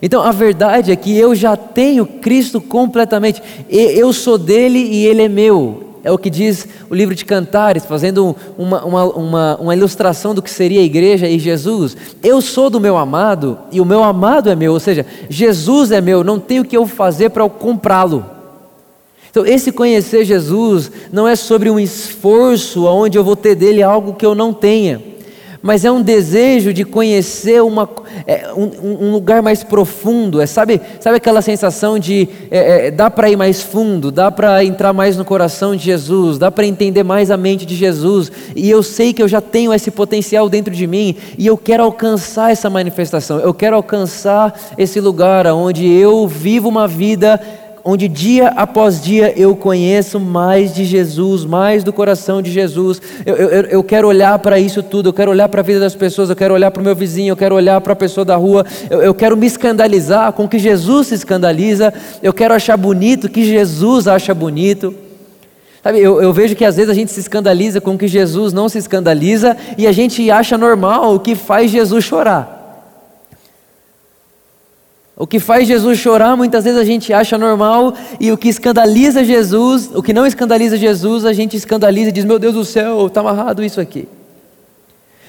Então 0.00 0.22
a 0.22 0.32
verdade 0.32 0.92
é 0.92 0.96
que 0.96 1.16
eu 1.16 1.34
já 1.34 1.56
tenho 1.56 2.06
Cristo 2.06 2.60
completamente, 2.60 3.42
eu 3.68 4.12
sou 4.12 4.38
dele 4.38 4.78
e 4.78 5.06
ele 5.06 5.22
é 5.22 5.28
meu. 5.28 5.84
É 6.04 6.12
o 6.12 6.18
que 6.18 6.30
diz 6.30 6.66
o 6.88 6.94
livro 6.94 7.14
de 7.14 7.24
Cantares, 7.24 7.84
fazendo 7.84 8.34
uma, 8.56 8.84
uma, 8.84 9.04
uma, 9.04 9.56
uma 9.56 9.76
ilustração 9.76 10.34
do 10.34 10.40
que 10.40 10.50
seria 10.50 10.80
a 10.80 10.84
igreja 10.84 11.28
e 11.28 11.38
Jesus. 11.38 11.96
Eu 12.22 12.40
sou 12.40 12.70
do 12.70 12.80
meu 12.80 12.96
amado 12.96 13.58
e 13.72 13.80
o 13.80 13.84
meu 13.84 14.02
amado 14.04 14.48
é 14.48 14.54
meu, 14.54 14.72
ou 14.72 14.80
seja, 14.80 15.04
Jesus 15.28 15.90
é 15.90 16.00
meu, 16.00 16.22
não 16.22 16.38
tenho 16.38 16.62
o 16.62 16.64
que 16.64 16.76
eu 16.76 16.86
fazer 16.86 17.30
para 17.30 17.48
comprá-lo. 17.48 18.24
Então, 19.30 19.44
esse 19.44 19.72
conhecer 19.72 20.24
Jesus 20.24 20.90
não 21.12 21.28
é 21.28 21.36
sobre 21.36 21.68
um 21.68 21.78
esforço 21.78 22.86
onde 22.86 23.18
eu 23.18 23.24
vou 23.24 23.36
ter 23.36 23.54
dele 23.54 23.82
algo 23.82 24.14
que 24.14 24.24
eu 24.24 24.34
não 24.34 24.54
tenha 24.54 25.02
mas 25.62 25.84
é 25.84 25.90
um 25.90 26.02
desejo 26.02 26.72
de 26.72 26.84
conhecer 26.84 27.62
uma, 27.62 27.88
é, 28.26 28.52
um, 28.52 29.06
um, 29.06 29.12
lugar 29.12 29.42
mais 29.42 29.64
profundo. 29.64 30.40
É, 30.40 30.46
sabe, 30.46 30.80
sabe 31.00 31.16
aquela 31.16 31.42
sensação 31.42 31.98
de 31.98 32.28
é, 32.50 32.86
é, 32.86 32.90
dá 32.90 33.10
para 33.10 33.30
ir 33.30 33.36
mais 33.36 33.62
fundo, 33.62 34.10
dá 34.10 34.30
para 34.30 34.64
entrar 34.64 34.92
mais 34.92 35.16
no 35.16 35.24
coração 35.24 35.74
de 35.74 35.84
Jesus, 35.84 36.38
dá 36.38 36.50
para 36.50 36.66
entender 36.66 37.02
mais 37.02 37.30
a 37.30 37.36
mente 37.36 37.66
de 37.66 37.74
Jesus, 37.74 38.30
e 38.54 38.70
eu 38.70 38.82
sei 38.82 39.12
que 39.12 39.22
eu 39.22 39.28
já 39.28 39.40
tenho 39.40 39.72
esse 39.72 39.90
potencial 39.90 40.48
dentro 40.48 40.74
de 40.74 40.86
mim, 40.86 41.16
e 41.36 41.46
eu 41.46 41.56
quero 41.56 41.82
alcançar 41.82 42.52
essa 42.52 42.70
manifestação, 42.70 43.38
eu 43.38 43.52
quero 43.52 43.76
alcançar 43.76 44.58
esse 44.76 45.00
lugar 45.00 45.46
onde 45.46 45.86
eu 45.86 46.26
vivo 46.26 46.68
uma 46.68 46.86
vida 46.86 47.40
onde 47.90 48.06
dia 48.06 48.48
após 48.48 49.00
dia 49.00 49.32
eu 49.34 49.56
conheço 49.56 50.20
mais 50.20 50.74
de 50.74 50.84
Jesus, 50.84 51.46
mais 51.46 51.82
do 51.82 51.90
coração 51.90 52.42
de 52.42 52.52
Jesus. 52.52 53.00
Eu, 53.24 53.34
eu, 53.34 53.62
eu 53.62 53.82
quero 53.82 54.06
olhar 54.06 54.38
para 54.40 54.60
isso 54.60 54.82
tudo, 54.82 55.08
eu 55.08 55.12
quero 55.14 55.30
olhar 55.30 55.48
para 55.48 55.62
a 55.62 55.64
vida 55.64 55.80
das 55.80 55.94
pessoas, 55.94 56.28
eu 56.28 56.36
quero 56.36 56.52
olhar 56.52 56.70
para 56.70 56.82
o 56.82 56.84
meu 56.84 56.94
vizinho, 56.94 57.32
eu 57.32 57.36
quero 57.36 57.54
olhar 57.54 57.80
para 57.80 57.94
a 57.94 57.96
pessoa 57.96 58.26
da 58.26 58.36
rua, 58.36 58.66
eu, 58.90 59.00
eu 59.00 59.14
quero 59.14 59.34
me 59.38 59.46
escandalizar 59.46 60.30
com 60.34 60.46
que 60.46 60.58
Jesus 60.58 61.06
se 61.06 61.14
escandaliza, 61.14 61.94
eu 62.22 62.34
quero 62.34 62.52
achar 62.52 62.76
bonito 62.76 63.24
o 63.24 63.30
que 63.30 63.42
Jesus 63.42 64.06
acha 64.06 64.34
bonito. 64.34 64.94
Sabe, 65.82 65.98
eu, 65.98 66.20
eu, 66.20 66.30
vejo 66.30 66.54
que 66.54 66.66
às 66.66 66.76
vezes 66.76 66.90
a 66.90 66.94
gente 66.94 67.10
se 67.10 67.20
escandaliza 67.20 67.80
com 67.80 67.94
o 67.94 67.98
que 67.98 68.06
Jesus 68.06 68.52
não 68.52 68.68
se 68.68 68.76
escandaliza 68.76 69.56
e 69.78 69.86
a 69.86 69.92
gente 69.92 70.30
acha 70.30 70.58
normal 70.58 71.14
o 71.14 71.20
que 71.20 71.34
faz 71.34 71.70
Jesus 71.70 72.04
chorar. 72.04 72.57
O 75.18 75.26
que 75.26 75.40
faz 75.40 75.66
Jesus 75.66 75.98
chorar, 75.98 76.36
muitas 76.36 76.62
vezes 76.62 76.78
a 76.78 76.84
gente 76.84 77.12
acha 77.12 77.36
normal, 77.36 77.92
e 78.20 78.30
o 78.30 78.38
que 78.38 78.48
escandaliza 78.48 79.24
Jesus, 79.24 79.90
o 79.92 80.00
que 80.00 80.12
não 80.12 80.24
escandaliza 80.24 80.76
Jesus, 80.76 81.24
a 81.24 81.32
gente 81.32 81.56
escandaliza 81.56 82.10
e 82.10 82.12
diz: 82.12 82.24
Meu 82.24 82.38
Deus 82.38 82.54
do 82.54 82.64
céu, 82.64 83.08
está 83.08 83.20
amarrado 83.20 83.64
isso 83.64 83.80
aqui. 83.80 84.06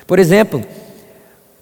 Por 0.06 0.20
exemplo, 0.20 0.64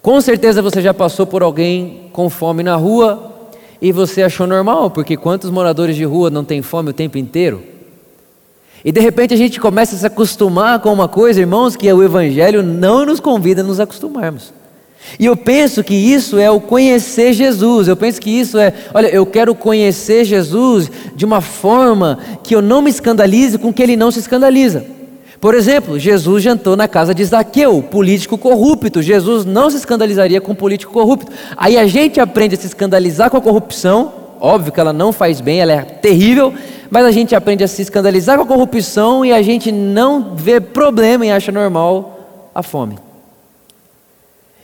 Com 0.07 0.21
certeza 0.21 0.61
você 0.61 0.81
já 0.81 0.93
passou 0.93 1.27
por 1.27 1.43
alguém 1.43 2.09
com 2.13 2.29
fome 2.29 2.63
na 2.63 2.77
rua 2.77 3.49
e 3.81 3.91
você 3.91 4.23
achou 4.23 4.47
normal, 4.47 4.89
porque 4.89 5.17
quantos 5.17 5.49
moradores 5.49 5.97
de 5.97 6.05
rua 6.05 6.29
não 6.29 6.45
têm 6.45 6.61
fome 6.61 6.91
o 6.91 6.93
tempo 6.93 7.17
inteiro? 7.17 7.61
E 8.85 8.91
de 8.91 9.01
repente 9.01 9.33
a 9.33 9.37
gente 9.37 9.59
começa 9.59 9.97
a 9.97 9.99
se 9.99 10.05
acostumar 10.05 10.79
com 10.79 10.93
uma 10.93 11.09
coisa, 11.09 11.41
irmãos, 11.41 11.75
que 11.75 11.91
o 11.91 12.01
Evangelho 12.01 12.63
não 12.63 13.05
nos 13.05 13.19
convida 13.19 13.59
a 13.59 13.63
nos 13.65 13.81
acostumarmos. 13.81 14.53
E 15.19 15.25
eu 15.25 15.37
penso 15.37 15.83
que 15.83 15.93
isso 15.93 16.37
é 16.37 16.49
o 16.51 16.59
conhecer 16.59 17.33
Jesus. 17.33 17.87
Eu 17.87 17.95
penso 17.95 18.19
que 18.19 18.29
isso 18.29 18.57
é, 18.57 18.73
olha, 18.93 19.07
eu 19.07 19.25
quero 19.25 19.55
conhecer 19.55 20.25
Jesus 20.25 20.91
de 21.15 21.25
uma 21.25 21.41
forma 21.41 22.19
que 22.43 22.55
eu 22.55 22.61
não 22.61 22.81
me 22.81 22.89
escandalize 22.89 23.57
com 23.57 23.71
que 23.71 23.81
ele 23.81 23.95
não 23.95 24.11
se 24.11 24.19
escandaliza. 24.19 24.85
Por 25.39 25.53
exemplo, 25.53 25.99
Jesus 25.99 26.43
jantou 26.43 26.75
na 26.75 26.87
casa 26.87 27.13
de 27.13 27.23
Zaqueu, 27.23 27.81
político 27.83 28.37
corrupto. 28.37 29.01
Jesus 29.01 29.45
não 29.45 29.69
se 29.69 29.77
escandalizaria 29.77 30.41
com 30.41 30.51
um 30.51 30.55
político 30.55 30.91
corrupto. 30.91 31.31
Aí 31.55 31.77
a 31.77 31.85
gente 31.85 32.19
aprende 32.19 32.55
a 32.55 32.57
se 32.57 32.67
escandalizar 32.67 33.29
com 33.29 33.37
a 33.37 33.41
corrupção. 33.41 34.13
Óbvio 34.39 34.71
que 34.71 34.79
ela 34.79 34.93
não 34.93 35.11
faz 35.11 35.41
bem, 35.41 35.59
ela 35.59 35.73
é 35.73 35.81
terrível, 35.81 36.53
mas 36.91 37.05
a 37.05 37.11
gente 37.11 37.35
aprende 37.35 37.63
a 37.63 37.67
se 37.67 37.81
escandalizar 37.81 38.37
com 38.37 38.43
a 38.43 38.47
corrupção 38.47 39.25
e 39.25 39.33
a 39.33 39.41
gente 39.41 39.71
não 39.71 40.35
vê 40.35 40.59
problema 40.59 41.25
e 41.25 41.31
acha 41.31 41.51
normal 41.51 42.49
a 42.53 42.61
fome. 42.61 43.06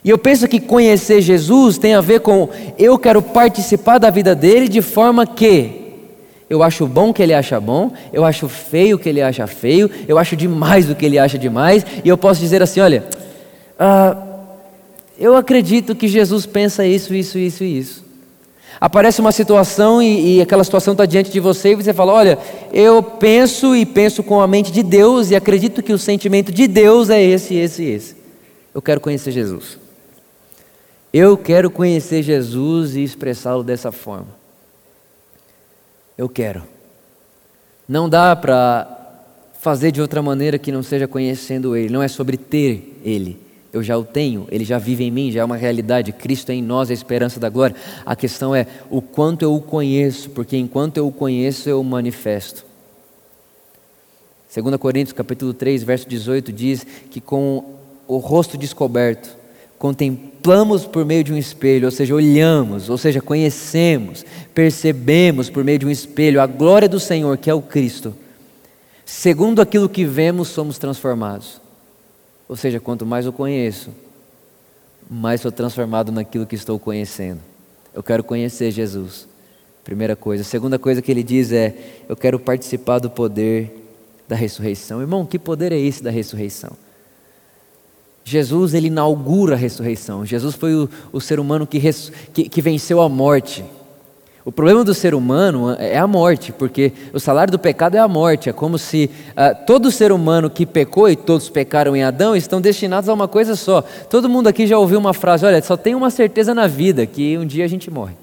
E 0.03 0.09
eu 0.09 0.17
penso 0.17 0.47
que 0.47 0.59
conhecer 0.59 1.21
Jesus 1.21 1.77
tem 1.77 1.93
a 1.93 2.01
ver 2.01 2.19
com 2.19 2.49
eu 2.77 2.99
quero 2.99 3.21
participar 3.21 3.97
da 3.97 4.09
vida 4.09 4.35
dele 4.35 4.67
de 4.67 4.81
forma 4.81 5.25
que 5.25 5.81
eu 6.49 6.61
acho 6.61 6.85
bom 6.85 7.13
que 7.13 7.23
ele 7.23 7.33
acha 7.33 7.59
bom, 7.59 7.91
eu 8.11 8.25
acho 8.25 8.47
feio 8.47 8.99
que 8.99 9.07
ele 9.09 9.21
acha 9.21 9.47
feio, 9.47 9.89
eu 10.07 10.19
acho 10.19 10.35
demais 10.35 10.89
o 10.89 10.93
que 10.93 11.05
ele 11.05 11.17
acha 11.17 11.37
demais, 11.37 11.85
e 12.03 12.07
eu 12.07 12.17
posso 12.17 12.39
dizer 12.39 12.61
assim: 12.61 12.79
olha, 12.79 13.03
uh, 13.79 14.33
eu 15.17 15.35
acredito 15.35 15.95
que 15.95 16.07
Jesus 16.07 16.45
pensa 16.45 16.85
isso, 16.85 17.13
isso, 17.13 17.37
isso 17.37 17.63
e 17.63 17.79
isso. 17.79 18.03
Aparece 18.79 19.21
uma 19.21 19.31
situação 19.31 20.01
e, 20.01 20.37
e 20.37 20.41
aquela 20.41 20.63
situação 20.63 20.91
está 20.93 21.05
diante 21.05 21.31
de 21.31 21.39
você 21.39 21.71
e 21.71 21.75
você 21.75 21.93
fala: 21.93 22.11
Olha, 22.11 22.37
eu 22.73 23.01
penso 23.01 23.75
e 23.75 23.85
penso 23.85 24.21
com 24.21 24.41
a 24.41 24.47
mente 24.47 24.71
de 24.71 24.83
Deus 24.83 25.31
e 25.31 25.35
acredito 25.35 25.81
que 25.81 25.93
o 25.93 25.97
sentimento 25.97 26.51
de 26.51 26.67
Deus 26.67 27.09
é 27.09 27.23
esse, 27.23 27.55
esse 27.55 27.83
e 27.83 27.89
esse. 27.91 28.15
Eu 28.75 28.81
quero 28.81 28.99
conhecer 28.99 29.31
Jesus. 29.31 29.82
Eu 31.13 31.37
quero 31.37 31.69
conhecer 31.69 32.23
Jesus 32.23 32.95
e 32.95 33.03
expressá-lo 33.03 33.63
dessa 33.63 33.91
forma. 33.91 34.29
Eu 36.17 36.27
quero. 36.27 36.63
Não 37.87 38.09
dá 38.09 38.35
para 38.35 39.21
fazer 39.59 39.91
de 39.91 40.01
outra 40.01 40.23
maneira 40.23 40.57
que 40.57 40.71
não 40.71 40.81
seja 40.81 41.07
conhecendo 41.07 41.75
Ele. 41.75 41.93
Não 41.93 42.01
é 42.01 42.07
sobre 42.07 42.35
ter 42.35 42.99
Ele. 43.05 43.39
Eu 43.71 43.83
já 43.83 43.95
o 43.95 44.03
tenho, 44.03 44.47
Ele 44.49 44.65
já 44.65 44.79
vive 44.79 45.03
em 45.03 45.11
mim, 45.11 45.31
já 45.31 45.41
é 45.41 45.43
uma 45.43 45.55
realidade. 45.55 46.11
Cristo 46.11 46.51
é 46.51 46.55
em 46.55 46.63
nós, 46.63 46.89
a 46.89 46.93
esperança 46.93 47.39
da 47.39 47.49
glória. 47.49 47.75
A 48.03 48.15
questão 48.15 48.55
é 48.55 48.65
o 48.89 48.99
quanto 48.99 49.43
eu 49.43 49.53
o 49.53 49.61
conheço, 49.61 50.31
porque 50.31 50.57
enquanto 50.57 50.97
eu 50.97 51.07
o 51.07 51.11
conheço, 51.11 51.69
eu 51.69 51.79
o 51.79 51.83
manifesto. 51.83 52.65
2 54.55 54.77
Coríntios 54.77 55.13
capítulo 55.13 55.53
3, 55.53 55.83
verso 55.83 56.09
18 56.09 56.51
diz 56.51 56.85
que 57.11 57.21
com 57.21 57.63
o 58.07 58.17
rosto 58.17 58.57
descoberto, 58.57 59.42
contemplamos 59.83 60.85
por 60.85 61.03
meio 61.03 61.25
de 61.25 61.33
um 61.33 61.37
espelho, 61.37 61.87
ou 61.87 61.91
seja, 61.91 62.15
olhamos, 62.15 62.89
ou 62.89 62.97
seja, 62.97 63.19
conhecemos, 63.19 64.25
percebemos 64.53 65.49
por 65.49 65.61
meio 65.61 65.77
de 65.77 65.85
um 65.85 65.89
espelho 65.89 66.39
a 66.39 66.47
glória 66.47 66.87
do 66.87 67.01
Senhor, 67.01 67.37
que 67.37 67.49
é 67.49 67.53
o 67.53 67.61
Cristo. 67.61 68.15
Segundo 69.03 69.61
aquilo 69.61 69.89
que 69.89 70.05
vemos, 70.05 70.47
somos 70.47 70.77
transformados. 70.77 71.59
Ou 72.47 72.55
seja, 72.55 72.79
quanto 72.79 73.05
mais 73.05 73.25
eu 73.25 73.33
conheço, 73.33 73.89
mais 75.11 75.41
sou 75.41 75.51
transformado 75.51 76.13
naquilo 76.13 76.45
que 76.45 76.55
estou 76.55 76.79
conhecendo. 76.79 77.41
Eu 77.93 78.01
quero 78.01 78.23
conhecer 78.23 78.71
Jesus. 78.71 79.27
Primeira 79.83 80.15
coisa. 80.15 80.45
Segunda 80.45 80.79
coisa 80.79 81.01
que 81.01 81.11
ele 81.11 81.23
diz 81.23 81.51
é: 81.51 81.75
eu 82.07 82.15
quero 82.15 82.39
participar 82.39 82.99
do 82.99 83.09
poder 83.09 83.69
da 84.29 84.35
ressurreição. 84.37 85.01
Irmão, 85.01 85.25
que 85.25 85.37
poder 85.37 85.73
é 85.73 85.77
esse 85.77 86.01
da 86.01 86.09
ressurreição? 86.09 86.71
Jesus 88.23 88.73
ele 88.73 88.87
inaugura 88.87 89.55
a 89.55 89.57
ressurreição. 89.57 90.25
Jesus 90.25 90.55
foi 90.55 90.73
o, 90.73 90.89
o 91.11 91.19
ser 91.19 91.39
humano 91.39 91.67
que, 91.67 91.77
res, 91.77 92.11
que, 92.33 92.47
que 92.47 92.61
venceu 92.61 93.01
a 93.01 93.09
morte. 93.09 93.63
O 94.45 94.51
problema 94.51 94.83
do 94.83 94.93
ser 94.93 95.15
humano 95.15 95.73
é 95.79 95.97
a 95.97 96.05
morte, 96.05 96.51
porque 96.51 96.91
o 97.13 97.19
salário 97.19 97.51
do 97.51 97.59
pecado 97.59 97.95
é 97.95 97.99
a 97.99 98.07
morte. 98.07 98.49
É 98.49 98.53
como 98.53 98.77
se 98.77 99.09
uh, 99.29 99.65
todo 99.65 99.89
ser 99.89 100.11
humano 100.11 100.49
que 100.49 100.65
pecou 100.65 101.09
e 101.09 101.15
todos 101.15 101.49
pecaram 101.49 101.95
em 101.95 102.03
Adão 102.03 102.35
estão 102.35 102.59
destinados 102.59 103.07
a 103.07 103.13
uma 103.13 103.27
coisa 103.27 103.55
só. 103.55 103.81
Todo 104.09 104.29
mundo 104.29 104.47
aqui 104.47 104.67
já 104.67 104.77
ouviu 104.77 104.99
uma 104.99 105.13
frase: 105.13 105.45
olha, 105.45 105.61
só 105.61 105.77
tem 105.77 105.95
uma 105.95 106.09
certeza 106.09 106.53
na 106.53 106.67
vida, 106.67 107.05
que 107.05 107.37
um 107.37 107.45
dia 107.45 107.63
a 107.63 107.69
gente 107.69 107.89
morre. 107.89 108.15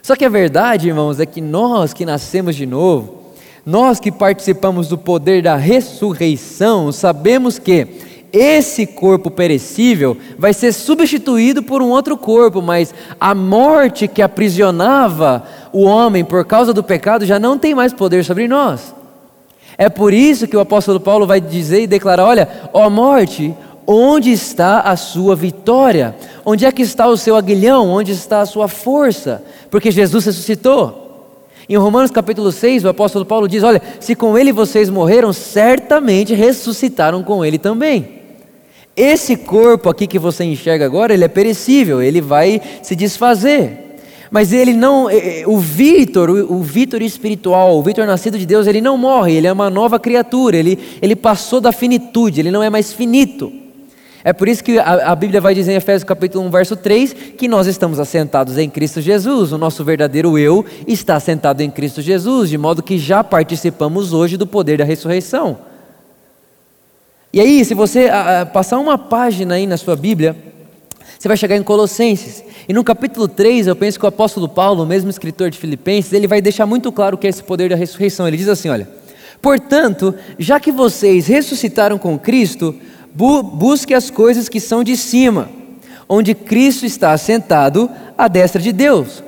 Só 0.00 0.14
que 0.14 0.24
a 0.24 0.28
verdade, 0.28 0.86
irmãos, 0.86 1.18
é 1.18 1.26
que 1.26 1.40
nós 1.40 1.92
que 1.92 2.06
nascemos 2.06 2.54
de 2.54 2.64
novo, 2.64 3.32
nós 3.64 3.98
que 3.98 4.12
participamos 4.12 4.86
do 4.86 4.96
poder 4.96 5.42
da 5.42 5.56
ressurreição, 5.56 6.92
sabemos 6.92 7.58
que 7.58 7.88
esse 8.36 8.86
corpo 8.86 9.30
perecível 9.30 10.16
vai 10.38 10.52
ser 10.52 10.72
substituído 10.72 11.62
por 11.62 11.80
um 11.80 11.88
outro 11.88 12.16
corpo, 12.16 12.60
mas 12.60 12.94
a 13.18 13.34
morte 13.34 14.06
que 14.06 14.20
aprisionava 14.20 15.44
o 15.72 15.84
homem 15.84 16.24
por 16.24 16.44
causa 16.44 16.72
do 16.72 16.82
pecado 16.82 17.24
já 17.24 17.38
não 17.38 17.58
tem 17.58 17.74
mais 17.74 17.92
poder 17.92 18.24
sobre 18.24 18.46
nós. 18.46 18.94
É 19.78 19.88
por 19.88 20.12
isso 20.12 20.46
que 20.46 20.56
o 20.56 20.60
apóstolo 20.60 21.00
Paulo 21.00 21.26
vai 21.26 21.40
dizer 21.40 21.82
e 21.82 21.86
declarar: 21.86 22.24
Olha, 22.24 22.48
ó 22.72 22.88
morte, 22.88 23.54
onde 23.86 24.30
está 24.30 24.80
a 24.80 24.96
sua 24.96 25.34
vitória? 25.34 26.14
Onde 26.44 26.64
é 26.64 26.72
que 26.72 26.82
está 26.82 27.06
o 27.08 27.16
seu 27.16 27.36
aguilhão? 27.36 27.88
Onde 27.88 28.12
está 28.12 28.40
a 28.40 28.46
sua 28.46 28.68
força? 28.68 29.42
Porque 29.70 29.90
Jesus 29.90 30.24
ressuscitou. 30.24 31.04
Em 31.68 31.76
Romanos 31.76 32.12
capítulo 32.12 32.52
6, 32.52 32.84
o 32.84 32.88
apóstolo 32.88 33.24
Paulo 33.24 33.48
diz: 33.48 33.62
Olha, 33.62 33.82
se 33.98 34.14
com 34.14 34.38
ele 34.38 34.52
vocês 34.52 34.88
morreram, 34.88 35.32
certamente 35.32 36.32
ressuscitaram 36.32 37.22
com 37.22 37.44
ele 37.44 37.58
também. 37.58 38.15
Esse 38.96 39.36
corpo 39.36 39.90
aqui 39.90 40.06
que 40.06 40.18
você 40.18 40.42
enxerga 40.42 40.86
agora, 40.86 41.12
ele 41.12 41.24
é 41.24 41.28
perecível, 41.28 42.00
ele 42.00 42.22
vai 42.22 42.62
se 42.82 42.96
desfazer. 42.96 43.98
Mas 44.30 44.52
ele 44.54 44.72
não, 44.72 45.10
eh, 45.10 45.40
eh, 45.40 45.44
o 45.46 45.58
Vitor, 45.58 46.30
o 46.30 46.62
Vitor 46.62 47.02
espiritual, 47.02 47.76
o 47.76 47.82
Vitor 47.82 48.06
nascido 48.06 48.38
de 48.38 48.46
Deus, 48.46 48.66
ele 48.66 48.80
não 48.80 48.96
morre, 48.96 49.34
ele 49.34 49.46
é 49.46 49.52
uma 49.52 49.68
nova 49.68 50.00
criatura, 50.00 50.56
ele, 50.56 50.78
ele 51.02 51.14
passou 51.14 51.60
da 51.60 51.72
finitude, 51.72 52.40
ele 52.40 52.50
não 52.50 52.62
é 52.62 52.70
mais 52.70 52.90
finito. 52.92 53.52
É 54.24 54.32
por 54.32 54.48
isso 54.48 54.64
que 54.64 54.78
a, 54.78 55.12
a, 55.12 55.14
Bíblia 55.14 55.40
vai 55.40 55.54
dizer 55.54 55.72
em 55.72 55.76
Efésios 55.76 56.02
capítulo 56.02 56.44
1, 56.46 56.50
verso 56.50 56.74
3, 56.74 57.12
que 57.36 57.46
nós 57.46 57.66
estamos 57.66 58.00
assentados 58.00 58.58
em 58.58 58.68
Cristo 58.68 59.00
Jesus, 59.00 59.52
o 59.52 59.58
nosso 59.58 59.84
verdadeiro 59.84 60.36
eu 60.38 60.64
está 60.86 61.16
assentado 61.16 61.62
em 61.62 61.70
Cristo 61.70 62.00
Jesus, 62.00 62.48
de 62.48 62.58
modo 62.58 62.82
que 62.82 62.98
já 62.98 63.22
participamos 63.22 64.12
hoje 64.12 64.36
do 64.36 64.46
poder 64.46 64.78
da 64.78 64.84
ressurreição. 64.84 65.75
E 67.36 67.40
aí, 67.42 67.62
se 67.66 67.74
você 67.74 68.08
a, 68.08 68.40
a, 68.40 68.46
passar 68.46 68.78
uma 68.78 68.96
página 68.96 69.56
aí 69.56 69.66
na 69.66 69.76
sua 69.76 69.94
Bíblia, 69.94 70.34
você 71.18 71.28
vai 71.28 71.36
chegar 71.36 71.54
em 71.54 71.62
Colossenses. 71.62 72.42
E 72.66 72.72
no 72.72 72.82
capítulo 72.82 73.28
3, 73.28 73.66
eu 73.66 73.76
penso 73.76 73.98
que 73.98 74.06
o 74.06 74.08
apóstolo 74.08 74.48
Paulo, 74.48 74.84
o 74.84 74.86
mesmo 74.86 75.10
escritor 75.10 75.50
de 75.50 75.58
Filipenses, 75.58 76.14
ele 76.14 76.26
vai 76.26 76.40
deixar 76.40 76.64
muito 76.64 76.90
claro 76.90 77.14
o 77.14 77.18
que 77.18 77.26
é 77.26 77.28
esse 77.28 77.44
poder 77.44 77.68
da 77.68 77.76
ressurreição. 77.76 78.26
Ele 78.26 78.38
diz 78.38 78.48
assim: 78.48 78.70
olha, 78.70 78.88
portanto, 79.42 80.14
já 80.38 80.58
que 80.58 80.72
vocês 80.72 81.26
ressuscitaram 81.26 81.98
com 81.98 82.18
Cristo, 82.18 82.74
bu 83.14 83.42
busque 83.42 83.92
as 83.92 84.08
coisas 84.08 84.48
que 84.48 84.58
são 84.58 84.82
de 84.82 84.96
cima, 84.96 85.50
onde 86.08 86.34
Cristo 86.34 86.86
está 86.86 87.12
assentado 87.12 87.90
à 88.16 88.28
destra 88.28 88.62
de 88.62 88.72
Deus. 88.72 89.22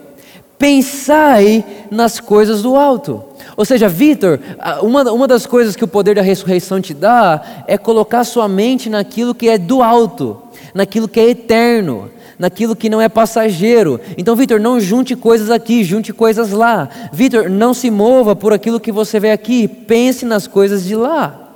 Pensai 0.58 1.62
nas 1.90 2.20
coisas 2.20 2.62
do 2.62 2.74
alto 2.74 3.27
ou 3.58 3.64
seja, 3.64 3.88
Vitor, 3.88 4.38
uma, 4.82 5.02
uma 5.10 5.26
das 5.26 5.44
coisas 5.44 5.74
que 5.74 5.82
o 5.82 5.88
poder 5.88 6.14
da 6.14 6.22
ressurreição 6.22 6.80
te 6.80 6.94
dá 6.94 7.64
é 7.66 7.76
colocar 7.76 8.22
sua 8.22 8.46
mente 8.46 8.88
naquilo 8.88 9.34
que 9.34 9.48
é 9.48 9.58
do 9.58 9.82
alto, 9.82 10.40
naquilo 10.72 11.08
que 11.08 11.18
é 11.18 11.30
eterno, 11.30 12.08
naquilo 12.38 12.76
que 12.76 12.88
não 12.88 13.00
é 13.00 13.08
passageiro. 13.08 14.00
Então, 14.16 14.36
Vitor, 14.36 14.60
não 14.60 14.78
junte 14.78 15.16
coisas 15.16 15.50
aqui, 15.50 15.82
junte 15.82 16.12
coisas 16.12 16.52
lá. 16.52 16.88
Vitor, 17.12 17.50
não 17.50 17.74
se 17.74 17.90
mova 17.90 18.36
por 18.36 18.52
aquilo 18.52 18.78
que 18.78 18.92
você 18.92 19.18
vê 19.18 19.32
aqui, 19.32 19.66
pense 19.66 20.24
nas 20.24 20.46
coisas 20.46 20.84
de 20.84 20.94
lá. 20.94 21.50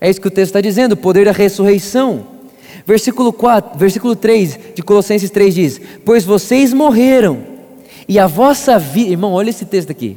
É 0.00 0.08
isso 0.08 0.20
que 0.20 0.28
o 0.28 0.30
texto 0.30 0.50
está 0.50 0.60
dizendo, 0.60 0.92
o 0.92 0.96
poder 0.96 1.24
da 1.24 1.32
ressurreição. 1.32 2.24
Versículo 2.86 3.32
4, 3.32 3.76
versículo 3.76 4.14
3 4.14 4.60
de 4.76 4.82
Colossenses 4.84 5.30
3 5.30 5.54
diz: 5.56 5.80
Pois 6.04 6.22
vocês 6.24 6.72
morreram, 6.72 7.38
e 8.08 8.16
a 8.16 8.28
vossa 8.28 8.78
vida, 8.78 9.10
irmão, 9.10 9.32
olha 9.32 9.50
esse 9.50 9.64
texto 9.64 9.90
aqui 9.90 10.16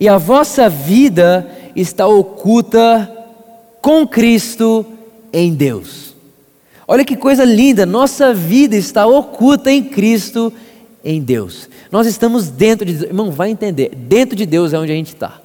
e 0.00 0.08
a 0.08 0.16
vossa 0.16 0.66
vida 0.68 1.46
está 1.76 2.06
oculta 2.06 3.08
com 3.82 4.08
Cristo 4.08 4.86
em 5.30 5.54
Deus. 5.54 6.14
Olha 6.88 7.04
que 7.04 7.14
coisa 7.14 7.44
linda, 7.44 7.84
nossa 7.84 8.32
vida 8.32 8.74
está 8.74 9.06
oculta 9.06 9.70
em 9.70 9.84
Cristo 9.84 10.50
em 11.04 11.20
Deus. 11.20 11.68
Nós 11.92 12.06
estamos 12.06 12.48
dentro 12.48 12.86
de 12.86 12.94
Deus, 12.94 13.04
irmão, 13.04 13.30
vai 13.30 13.50
entender, 13.50 13.94
dentro 13.94 14.34
de 14.34 14.46
Deus 14.46 14.72
é 14.72 14.78
onde 14.78 14.90
a 14.90 14.94
gente 14.94 15.14
está. 15.14 15.38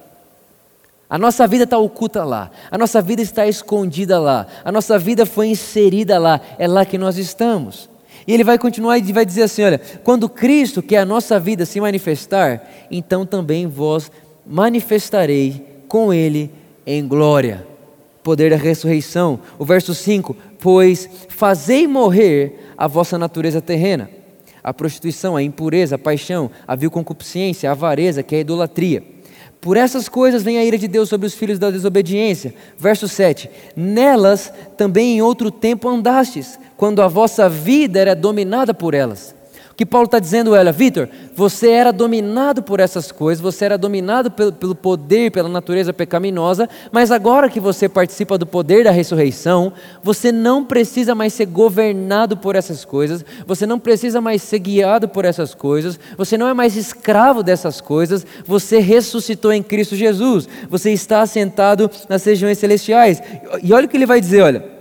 A 1.08 1.18
nossa 1.18 1.46
vida 1.46 1.64
está 1.64 1.78
oculta 1.78 2.24
lá, 2.24 2.50
a 2.68 2.76
nossa 2.76 3.00
vida 3.00 3.22
está 3.22 3.46
escondida 3.46 4.18
lá, 4.18 4.46
a 4.64 4.72
nossa 4.72 4.98
vida 4.98 5.24
foi 5.24 5.48
inserida 5.48 6.18
lá, 6.18 6.40
é 6.58 6.66
lá 6.66 6.84
que 6.84 6.98
nós 6.98 7.16
estamos. 7.16 7.88
E 8.26 8.34
ele 8.34 8.42
vai 8.42 8.58
continuar 8.58 8.98
e 8.98 9.12
vai 9.12 9.24
dizer 9.24 9.42
assim: 9.42 9.62
olha, 9.62 9.80
quando 10.02 10.28
Cristo, 10.28 10.82
que 10.82 10.96
é 10.96 10.98
a 10.98 11.04
nossa 11.04 11.38
vida, 11.38 11.64
se 11.64 11.80
manifestar, 11.80 12.68
então 12.90 13.24
também 13.24 13.68
vós 13.68 14.10
manifestarei 14.46 15.84
com 15.88 16.12
ele 16.12 16.50
em 16.86 17.06
glória. 17.06 17.66
Poder 18.22 18.50
da 18.50 18.56
ressurreição. 18.56 19.40
O 19.58 19.64
verso 19.64 19.94
5: 19.94 20.36
Pois 20.60 21.08
fazei 21.28 21.86
morrer 21.86 22.72
a 22.76 22.86
vossa 22.86 23.18
natureza 23.18 23.60
terrena, 23.60 24.10
a 24.62 24.74
prostituição, 24.74 25.36
a 25.36 25.42
impureza, 25.42 25.94
a 25.94 25.98
paixão, 25.98 26.50
a 26.66 26.74
vil 26.74 26.90
concupiscência, 26.90 27.68
a 27.68 27.72
avareza, 27.72 28.22
que 28.22 28.34
é 28.34 28.38
a 28.38 28.40
idolatria. 28.40 29.02
Por 29.60 29.76
essas 29.76 30.08
coisas 30.08 30.42
vem 30.42 30.58
a 30.58 30.64
ira 30.64 30.76
de 30.76 30.86
Deus 30.86 31.08
sobre 31.08 31.26
os 31.26 31.34
filhos 31.34 31.58
da 31.58 31.70
desobediência. 31.70 32.54
Verso 32.76 33.06
7: 33.08 33.48
Nelas 33.76 34.52
também 34.76 35.16
em 35.16 35.22
outro 35.22 35.50
tempo 35.50 35.88
andastes, 35.88 36.58
quando 36.76 37.02
a 37.02 37.08
vossa 37.08 37.48
vida 37.48 38.00
era 38.00 38.14
dominada 38.14 38.74
por 38.74 38.92
elas 38.92 39.35
que 39.76 39.84
Paulo 39.84 40.06
está 40.06 40.18
dizendo, 40.18 40.52
olha, 40.52 40.72
Vitor, 40.72 41.06
você 41.34 41.68
era 41.68 41.92
dominado 41.92 42.62
por 42.62 42.80
essas 42.80 43.12
coisas, 43.12 43.42
você 43.42 43.66
era 43.66 43.76
dominado 43.76 44.30
pelo, 44.30 44.50
pelo 44.50 44.74
poder, 44.74 45.30
pela 45.30 45.50
natureza 45.50 45.92
pecaminosa, 45.92 46.66
mas 46.90 47.10
agora 47.10 47.50
que 47.50 47.60
você 47.60 47.86
participa 47.86 48.38
do 48.38 48.46
poder 48.46 48.84
da 48.84 48.90
ressurreição, 48.90 49.74
você 50.02 50.32
não 50.32 50.64
precisa 50.64 51.14
mais 51.14 51.34
ser 51.34 51.44
governado 51.44 52.38
por 52.38 52.56
essas 52.56 52.86
coisas, 52.86 53.22
você 53.46 53.66
não 53.66 53.78
precisa 53.78 54.18
mais 54.18 54.40
ser 54.40 54.60
guiado 54.60 55.08
por 55.08 55.26
essas 55.26 55.54
coisas, 55.54 56.00
você 56.16 56.38
não 56.38 56.48
é 56.48 56.54
mais 56.54 56.74
escravo 56.74 57.42
dessas 57.42 57.78
coisas, 57.78 58.26
você 58.46 58.78
ressuscitou 58.78 59.52
em 59.52 59.62
Cristo 59.62 59.94
Jesus, 59.94 60.48
você 60.70 60.90
está 60.90 61.20
assentado 61.20 61.90
nas 62.08 62.24
regiões 62.24 62.56
celestiais. 62.56 63.22
E 63.62 63.74
olha 63.74 63.84
o 63.84 63.88
que 63.88 63.96
ele 63.98 64.06
vai 64.06 64.22
dizer, 64.22 64.40
olha. 64.40 64.76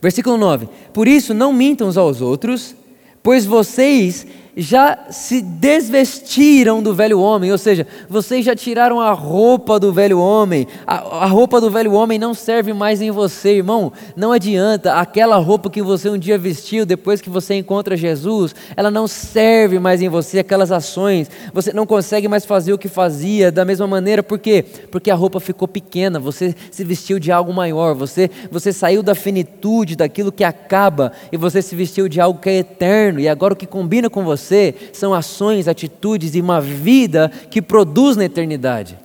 Versículo 0.00 0.38
9: 0.38 0.66
Por 0.94 1.06
isso 1.06 1.34
não 1.34 1.52
mintam 1.52 1.86
uns 1.86 1.98
aos 1.98 2.22
outros, 2.22 2.74
pois 3.22 3.44
vocês 3.46 4.26
já 4.56 5.06
se 5.10 5.40
desvestiram 5.40 6.82
do 6.82 6.94
velho 6.94 7.20
homem, 7.20 7.52
ou 7.52 7.58
seja, 7.58 7.86
vocês 8.08 8.44
já 8.44 8.54
tiraram 8.54 9.00
a 9.00 9.12
roupa 9.12 9.78
do 9.78 9.92
velho 9.92 10.18
homem, 10.18 10.66
a, 10.86 10.96
a, 10.96 11.26
roupa 11.26 11.60
do 11.60 11.70
velho 11.70 11.92
homem 11.92 12.18
não 12.18 12.34
serve 12.34 12.72
mais 12.72 13.00
em 13.00 13.10
você, 13.10 13.56
irmão. 13.56 13.92
Não 14.16 14.32
adianta, 14.32 14.94
aquela 14.94 15.36
roupa 15.36 15.70
que 15.70 15.82
você 15.82 16.08
um 16.08 16.18
dia 16.18 16.36
vestiu 16.36 16.84
depois 16.84 17.20
que 17.20 17.30
você 17.30 17.54
encontra 17.54 17.96
Jesus, 17.96 18.54
ela 18.76 18.90
não 18.90 19.06
serve 19.06 19.78
mais 19.78 20.02
em 20.02 20.08
você, 20.08 20.40
aquelas 20.40 20.72
ações, 20.72 21.30
você 21.52 21.72
não 21.72 21.86
consegue 21.86 22.28
mais 22.28 22.44
fazer 22.44 22.72
o 22.72 22.78
que 22.78 22.88
fazia 22.88 23.52
da 23.52 23.64
mesma 23.64 23.86
maneira, 23.86 24.22
por 24.22 24.38
quê? 24.38 24.64
Porque 24.90 25.10
a 25.10 25.14
roupa 25.14 25.38
ficou 25.38 25.68
pequena, 25.68 26.18
você 26.18 26.54
se 26.70 26.84
vestiu 26.84 27.18
de 27.18 27.30
algo 27.30 27.52
maior, 27.52 27.94
você, 27.94 28.30
você 28.50 28.72
saiu 28.72 29.02
da 29.02 29.14
finitude, 29.14 29.96
daquilo 29.96 30.32
que 30.32 30.44
acaba, 30.44 31.12
e 31.30 31.36
você 31.36 31.62
se 31.62 31.74
vestiu 31.74 32.08
de 32.08 32.20
algo 32.20 32.40
que 32.40 32.50
é 32.50 32.58
eterno, 32.58 33.20
e 33.20 33.28
agora 33.28 33.54
o 33.54 33.56
que 33.56 33.66
combina 33.66 34.10
com 34.10 34.24
você 34.24 34.39
você 34.40 34.74
são 34.92 35.14
ações, 35.14 35.68
atitudes 35.68 36.34
e 36.34 36.40
uma 36.40 36.60
vida 36.60 37.30
que 37.50 37.60
produz 37.60 38.16
na 38.16 38.24
eternidade, 38.24 38.98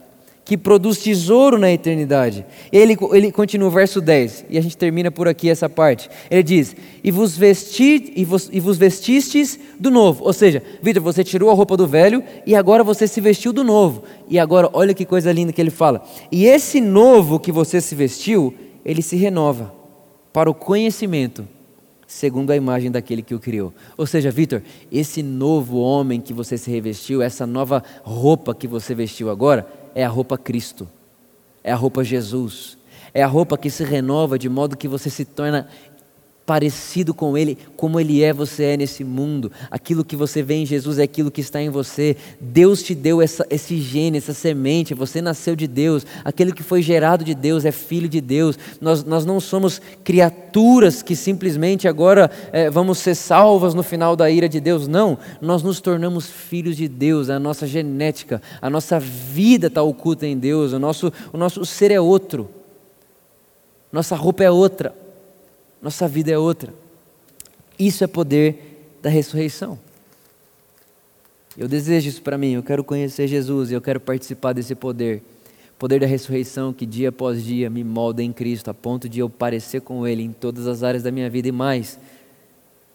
que 0.43 0.57
produz 0.57 0.99
tesouro 0.99 1.57
na 1.57 1.71
eternidade. 1.71 2.45
Ele, 2.71 2.97
ele 3.11 3.31
continua 3.31 3.67
o 3.67 3.71
verso 3.71 3.99
10, 3.99 4.45
e 4.49 4.57
a 4.57 4.61
gente 4.61 4.77
termina 4.77 5.11
por 5.11 5.27
aqui 5.27 5.49
essa 5.49 5.69
parte. 5.69 6.09
Ele 6.29 6.43
diz: 6.43 6.75
E 7.03 7.11
vos, 7.11 7.37
vesti, 7.37 8.13
e 8.15 8.23
vos, 8.23 8.49
e 8.51 8.59
vos 8.59 8.77
vestistes 8.77 9.59
do 9.79 9.91
novo. 9.91 10.23
Ou 10.23 10.33
seja, 10.33 10.63
Vitor, 10.81 11.03
você 11.03 11.23
tirou 11.23 11.49
a 11.49 11.53
roupa 11.53 11.75
do 11.75 11.87
velho 11.87 12.23
e 12.45 12.55
agora 12.55 12.83
você 12.83 13.07
se 13.07 13.19
vestiu 13.19 13.51
do 13.51 13.63
novo. 13.63 14.03
E 14.29 14.39
agora, 14.39 14.69
olha 14.73 14.93
que 14.93 15.05
coisa 15.05 15.31
linda 15.31 15.51
que 15.51 15.61
ele 15.61 15.71
fala. 15.71 16.03
E 16.31 16.45
esse 16.45 16.79
novo 16.79 17.39
que 17.39 17.51
você 17.51 17.81
se 17.81 17.93
vestiu, 17.93 18.53
ele 18.83 19.01
se 19.01 19.15
renova 19.15 19.73
para 20.31 20.49
o 20.49 20.53
conhecimento 20.53 21.54
segundo 22.15 22.51
a 22.51 22.55
imagem 22.55 22.89
daquele 22.89 23.21
que 23.21 23.35
o 23.35 23.39
criou. 23.39 23.73
Ou 23.97 24.07
seja, 24.07 24.31
Vitor, 24.31 24.61
esse 24.89 25.21
novo 25.21 25.79
homem 25.79 26.21
que 26.21 26.31
você 26.31 26.57
se 26.57 26.71
revestiu, 26.71 27.21
essa 27.21 27.45
nova 27.45 27.83
roupa 28.03 28.55
que 28.55 28.69
você 28.69 28.95
vestiu 28.95 29.29
agora, 29.29 29.67
é 29.93 30.05
a 30.05 30.07
roupa 30.07 30.37
Cristo, 30.37 30.87
é 31.61 31.73
a 31.73 31.75
roupa 31.75 32.05
Jesus, 32.05 32.77
é 33.13 33.21
a 33.21 33.27
roupa 33.27 33.57
que 33.57 33.69
se 33.69 33.83
renova 33.83 34.39
de 34.39 34.47
modo 34.47 34.77
que 34.77 34.87
você 34.87 35.09
se 35.09 35.25
torna 35.25 35.67
parecido 36.45 37.13
com 37.13 37.37
Ele, 37.37 37.57
como 37.75 37.99
Ele 37.99 38.23
é, 38.23 38.31
você 38.31 38.63
é 38.63 38.77
nesse 38.77 39.03
mundo. 39.03 39.51
Aquilo 39.71 40.05
que 40.05 40.15
você 40.15 40.43
vê 40.43 40.55
em 40.55 40.65
Jesus 40.65 40.99
é 40.99 41.03
aquilo 41.03 41.31
que 41.31 41.41
está 41.41 41.61
em 41.61 41.69
você. 41.69 42.15
Deus 42.39 42.83
te 42.83 42.93
deu 42.93 43.21
essa, 43.21 43.45
esse 43.49 43.81
gene, 43.81 44.19
essa 44.19 44.33
semente, 44.33 44.93
você 44.93 45.21
nasceu 45.21 45.55
de 45.55 45.67
Deus. 45.67 46.05
Aquele 46.23 46.51
que 46.51 46.61
foi 46.61 46.81
gerado 46.81 47.23
de 47.23 47.33
Deus 47.33 47.65
é 47.65 47.71
filho 47.71 48.07
de 48.07 48.21
Deus. 48.21 48.57
Nós, 48.79 49.03
nós 49.03 49.25
não 49.25 49.39
somos 49.39 49.81
criaturas 50.03 51.01
que 51.01 51.15
simplesmente 51.15 51.87
agora 51.87 52.29
é, 52.51 52.69
vamos 52.69 52.99
ser 52.99 53.15
salvas 53.15 53.73
no 53.73 53.81
final 53.81 54.15
da 54.15 54.29
ira 54.29 54.47
de 54.47 54.59
Deus. 54.59 54.87
Não, 54.87 55.17
nós 55.41 55.63
nos 55.63 55.81
tornamos 55.81 56.27
filhos 56.27 56.77
de 56.77 56.87
Deus. 56.87 57.29
A 57.29 57.39
nossa 57.39 57.65
genética, 57.65 58.41
a 58.61 58.69
nossa 58.69 58.99
vida 58.99 59.67
está 59.67 59.81
oculta 59.81 60.27
em 60.27 60.37
Deus. 60.37 60.73
O 60.73 60.79
nosso, 60.79 61.11
o 61.33 61.37
nosso 61.37 61.65
ser 61.65 61.89
é 61.89 61.99
outro. 61.99 62.49
Nossa 63.91 64.15
roupa 64.15 64.43
é 64.43 64.51
outra. 64.51 65.04
Nossa 65.85 66.07
vida 66.07 66.31
é 66.31 66.37
outra. 66.37 66.73
Isso 67.77 68.03
é 68.03 68.07
poder 68.07 68.97
da 69.03 69.09
ressurreição. 69.11 69.77
Eu 71.55 71.67
desejo 71.67 72.09
isso 72.09 72.23
para 72.23 72.39
mim, 72.39 72.53
eu 72.53 72.63
quero 72.63 72.83
conhecer 72.83 73.27
Jesus 73.27 73.71
eu 73.71 73.79
quero 73.79 73.99
participar 73.99 74.53
desse 74.53 74.73
poder. 74.73 75.21
Poder 75.77 75.99
da 75.99 76.07
ressurreição 76.07 76.73
que 76.73 76.87
dia 76.87 77.09
após 77.09 77.43
dia 77.43 77.69
me 77.69 77.83
molda 77.83 78.23
em 78.23 78.33
Cristo, 78.33 78.71
a 78.71 78.73
ponto 78.73 79.07
de 79.07 79.19
eu 79.19 79.29
parecer 79.29 79.81
com 79.81 80.07
Ele 80.07 80.23
em 80.23 80.31
todas 80.31 80.65
as 80.65 80.81
áreas 80.81 81.03
da 81.03 81.11
minha 81.11 81.29
vida 81.29 81.49
e 81.49 81.51
mais. 81.51 81.99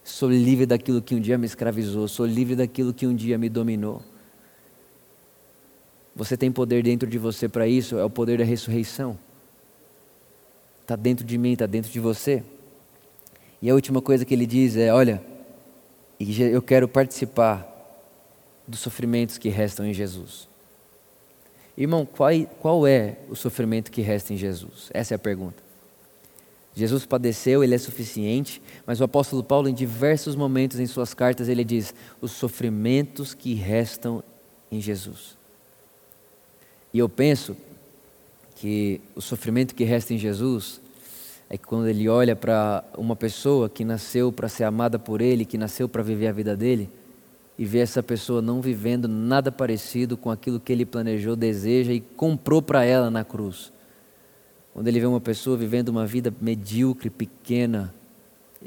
Sou 0.03 0.29
livre 0.29 0.66
daquilo 0.66 1.00
que 1.00 1.14
um 1.14 1.20
dia 1.20 1.38
me 1.38 1.46
escravizou, 1.46 2.09
sou 2.09 2.26
livre 2.26 2.57
daquilo 2.57 2.92
que 2.92 3.07
um 3.07 3.14
dia 3.14 3.38
me 3.38 3.48
dominou. 3.48 4.03
Você 6.16 6.37
tem 6.37 6.50
poder 6.50 6.83
dentro 6.83 7.09
de 7.09 7.18
você 7.18 7.48
para 7.48 7.68
isso, 7.68 7.96
é 7.98 8.05
o 8.05 8.11
poder 8.11 8.38
da 8.38 8.44
ressurreição. 8.44 9.16
Está 10.81 10.96
dentro 10.96 11.24
de 11.24 11.38
mim, 11.38 11.53
está 11.53 11.66
dentro 11.66 11.88
de 11.88 12.00
você. 12.00 12.42
E 13.62 13.68
a 13.68 13.75
última 13.75 14.01
coisa 14.01 14.25
que 14.25 14.35
ele 14.35 14.46
diz 14.46 14.77
é: 14.77 14.92
Olha, 14.92 15.23
eu 16.18 16.62
quero 16.62 16.88
participar 16.88 17.66
dos 18.66 18.81
sofrimentos 18.81 19.38
que 19.38 19.49
restam 19.49 19.87
em 19.87 19.92
Jesus. 19.92 20.49
Irmão, 21.77 22.05
qual, 22.05 22.31
qual 22.61 22.87
é 22.87 23.16
o 23.29 23.37
sofrimento 23.37 23.90
que 23.90 24.01
resta 24.03 24.33
em 24.33 24.37
Jesus? 24.37 24.90
Essa 24.92 25.14
é 25.14 25.16
a 25.16 25.18
pergunta. 25.18 25.62
Jesus 26.75 27.05
padeceu, 27.05 27.64
ele 27.64 27.75
é 27.75 27.79
suficiente, 27.79 28.62
mas 28.87 29.01
o 29.01 29.05
apóstolo 29.05 29.42
Paulo, 29.42 29.68
em 29.68 29.75
diversos 29.75 30.37
momentos 30.37 30.79
em 30.79 30.87
suas 30.87 31.12
cartas, 31.14 31.49
ele 31.49 31.64
diz: 31.64 31.94
os 32.20 32.33
sofrimentos 32.33 33.35
que 33.35 33.55
restam 33.55 34.23
em 34.70 34.81
Jesus. 34.81 35.37
E 36.92 36.99
eu 36.99 37.09
penso 37.09 37.57
que 38.57 39.01
o 39.14 39.20
sofrimento 39.20 39.75
que 39.75 39.85
resta 39.85 40.12
em 40.12 40.18
Jesus 40.18 40.81
é 41.52 41.58
que 41.58 41.66
quando 41.66 41.88
ele 41.88 42.08
olha 42.08 42.36
para 42.36 42.84
uma 42.96 43.16
pessoa 43.16 43.68
que 43.68 43.84
nasceu 43.84 44.30
para 44.30 44.48
ser 44.48 44.62
amada 44.62 45.00
por 45.00 45.20
ele, 45.20 45.44
que 45.44 45.58
nasceu 45.58 45.88
para 45.88 46.00
viver 46.00 46.28
a 46.28 46.32
vida 46.32 46.56
dele, 46.56 46.88
e 47.58 47.64
vê 47.64 47.80
essa 47.80 48.00
pessoa 48.04 48.40
não 48.40 48.60
vivendo 48.60 49.08
nada 49.08 49.50
parecido 49.50 50.16
com 50.16 50.30
aquilo 50.30 50.60
que 50.60 50.72
ele 50.72 50.86
planejou, 50.86 51.34
deseja 51.34 51.92
e 51.92 52.00
comprou 52.00 52.62
para 52.62 52.84
ela 52.84 53.10
na 53.10 53.24
cruz. 53.24 53.72
Quando 54.72 54.86
ele 54.86 55.00
vê 55.00 55.06
uma 55.06 55.20
pessoa 55.20 55.56
vivendo 55.56 55.88
uma 55.88 56.06
vida 56.06 56.32
medíocre, 56.40 57.10
pequena, 57.10 57.92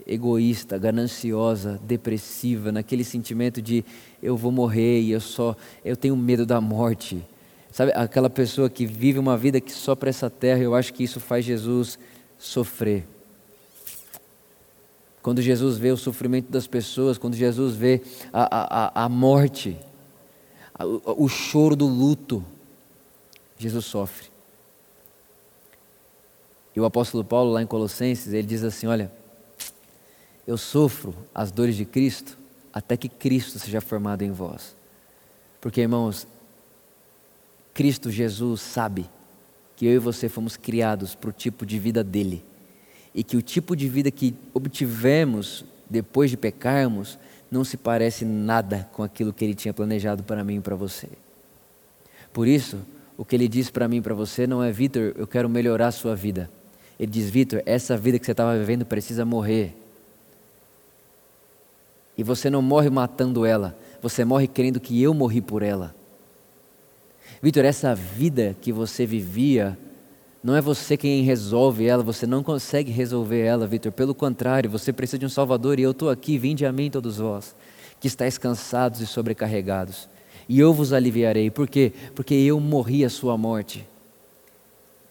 egoísta, 0.06 0.78
gananciosa, 0.78 1.80
depressiva, 1.84 2.70
naquele 2.70 3.06
sentimento 3.06 3.62
de 3.62 3.86
eu 4.22 4.36
vou 4.36 4.52
morrer 4.52 5.00
e 5.00 5.12
eu 5.12 5.22
só 5.22 5.56
eu 5.86 5.96
tenho 5.96 6.18
medo 6.18 6.46
da 6.46 6.60
morte. 6.60 7.24
Sabe, 7.72 7.94
aquela 7.96 8.30
pessoa 8.30 8.70
que 8.70 8.86
vive 8.86 9.18
uma 9.18 9.38
vida 9.38 9.62
que 9.62 9.72
só 9.72 9.96
para 9.96 10.10
essa 10.10 10.30
terra, 10.30 10.60
eu 10.60 10.76
acho 10.76 10.94
que 10.94 11.04
isso 11.04 11.20
faz 11.20 11.46
Jesus 11.46 11.98
sofrer. 12.44 13.08
Quando 15.22 15.42
Jesus 15.42 15.78
vê 15.78 15.92
o 15.92 15.98
sofrimento 15.98 16.52
das 16.52 16.68
pessoas, 16.68 17.18
quando 17.18 17.36
Jesus 17.36 17.76
vê 17.76 18.02
a, 18.34 19.02
a, 19.02 19.06
a 19.06 19.10
morte, 19.10 19.78
a, 20.74 20.86
o, 20.86 21.30
choro 21.30 21.74
do 21.76 21.88
luto, 21.88 22.44
Jesus 23.58 23.86
sofre. 23.86 24.28
E 26.76 26.82
o 26.82 26.86
apóstolo 26.86 27.24
Paulo, 27.24 27.54
lá 27.54 27.62
em 27.62 27.68
Colossenses, 27.68 28.34
ele 28.34 28.46
diz 28.46 28.64
assim: 28.64 28.88
Olha, 28.88 29.10
eu 30.46 30.58
sofro 30.58 31.16
as 31.34 31.50
dores 31.50 31.78
de 31.78 31.86
Cristo 31.86 32.38
até 32.74 32.98
que 32.98 33.08
Cristo 33.08 33.58
seja 33.58 33.80
formado 33.80 34.24
em 34.24 34.32
vós. 34.32 34.76
Porque, 35.62 35.80
irmãos, 35.80 36.28
Cristo 37.74 38.12
Jesus 38.12 38.60
sabe 38.60 39.10
que 39.76 39.86
eu 39.86 39.94
e 39.94 40.00
você 40.00 40.30
fomos 40.30 40.56
criados 40.56 41.16
para 41.16 41.30
o 41.30 41.34
tipo 41.34 41.66
de 41.66 41.80
vida 41.80 42.04
dele. 42.04 42.44
E 43.14 43.24
que 43.24 43.38
o 43.38 43.42
tipo 43.42 43.76
de 43.76 43.88
vida 43.88 44.10
que 44.12 44.34
obtivemos 44.54 45.66
depois 45.90 46.30
de 46.30 46.38
pecarmos 46.38 47.20
não 47.52 47.64
se 47.64 47.78
parece 47.78 48.26
nada 48.26 48.90
com 48.92 49.04
aquilo 49.04 49.32
que 49.32 49.46
ele 49.46 49.54
tinha 49.54 49.74
planejado 49.74 50.24
para 50.24 50.44
mim 50.44 50.56
e 50.56 50.62
para 50.62 50.76
você. 50.76 51.08
Por 52.32 52.48
isso, 52.48 52.80
o 53.16 53.24
que 53.24 53.36
ele 53.36 53.48
diz 53.48 53.70
para 53.70 53.88
mim 53.88 53.98
e 53.98 54.02
para 54.02 54.16
você 54.16 54.48
não 54.48 54.64
é, 54.64 54.72
Vitor, 54.72 55.14
eu 55.16 55.28
quero 55.28 55.48
melhorar 55.48 55.88
a 55.88 55.92
sua 55.92 56.16
vida. 56.16 56.50
Ele 57.00 57.12
diz, 57.12 57.30
Vitor, 57.30 57.62
essa 57.66 57.96
vida 57.96 58.18
que 58.18 58.26
você 58.26 58.32
estava 58.32 58.58
vivendo 58.58 58.86
precisa 58.86 59.24
morrer. 59.24 59.76
E 62.18 62.24
você 62.24 62.50
não 62.50 62.62
morre 62.62 62.90
matando 62.90 63.46
ela, 63.46 63.78
você 64.02 64.26
morre 64.26 64.48
crendo 64.48 64.80
que 64.80 65.02
eu 65.02 65.14
morri 65.14 65.42
por 65.42 65.62
ela. 65.62 65.96
Vitor, 67.44 67.66
essa 67.66 67.94
vida 67.94 68.56
que 68.62 68.72
você 68.72 69.06
vivia, 69.06 69.78
não 70.42 70.56
é 70.56 70.62
você 70.62 70.96
quem 70.96 71.24
resolve 71.24 71.86
ela, 71.86 72.02
você 72.02 72.26
não 72.26 72.42
consegue 72.42 72.90
resolver 72.90 73.42
ela, 73.42 73.68
Vitor. 73.68 73.92
Pelo 73.92 74.16
contrário, 74.16 74.70
você 74.70 74.94
precisa 74.94 75.20
de 75.20 75.26
um 75.26 75.30
Salvador 75.30 75.78
e 75.78 75.82
eu 75.82 75.92
estou 75.92 76.10
aqui, 76.10 76.38
vinde 76.38 76.66
a 76.66 76.72
mim 76.72 76.90
todos 76.90 77.18
vós, 77.18 77.54
que 78.00 78.08
estáis 78.08 78.38
cansados 78.38 79.02
e 79.02 79.06
sobrecarregados, 79.06 80.08
e 80.48 80.58
eu 80.58 80.74
vos 80.74 80.94
aliviarei. 80.94 81.52
Por 81.52 81.68
quê? 81.68 81.92
Porque 82.16 82.34
eu 82.34 82.62
morri 82.62 83.04
a 83.04 83.10
sua 83.10 83.38
morte. 83.38 83.86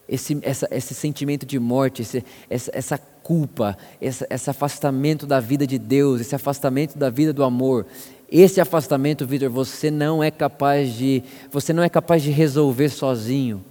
Esse, 0.09 0.35
essa, 0.41 0.67
esse 0.71 0.95
sentimento 0.95 1.45
de 1.45 1.59
morte, 1.59 2.01
esse, 2.01 2.25
essa, 2.49 2.71
essa 2.73 2.97
culpa, 2.97 3.77
esse, 4.01 4.25
esse 4.27 4.49
afastamento 4.49 5.27
da 5.27 5.39
vida 5.39 5.67
de 5.67 5.77
Deus, 5.77 6.19
esse 6.19 6.33
afastamento 6.33 6.97
da 6.97 7.11
vida 7.11 7.31
do 7.31 7.43
amor, 7.43 7.85
esse 8.41 8.59
afastamento, 8.59 9.27
Vitor, 9.27 9.47
você 9.47 9.91
não 9.91 10.23
é 10.23 10.31
capaz 10.31 10.93
de, 10.93 11.21
você 11.51 11.71
não 11.71 11.83
é 11.83 11.89
capaz 11.89 12.23
de 12.23 12.31
resolver 12.31 12.89
sozinho. 12.89 13.63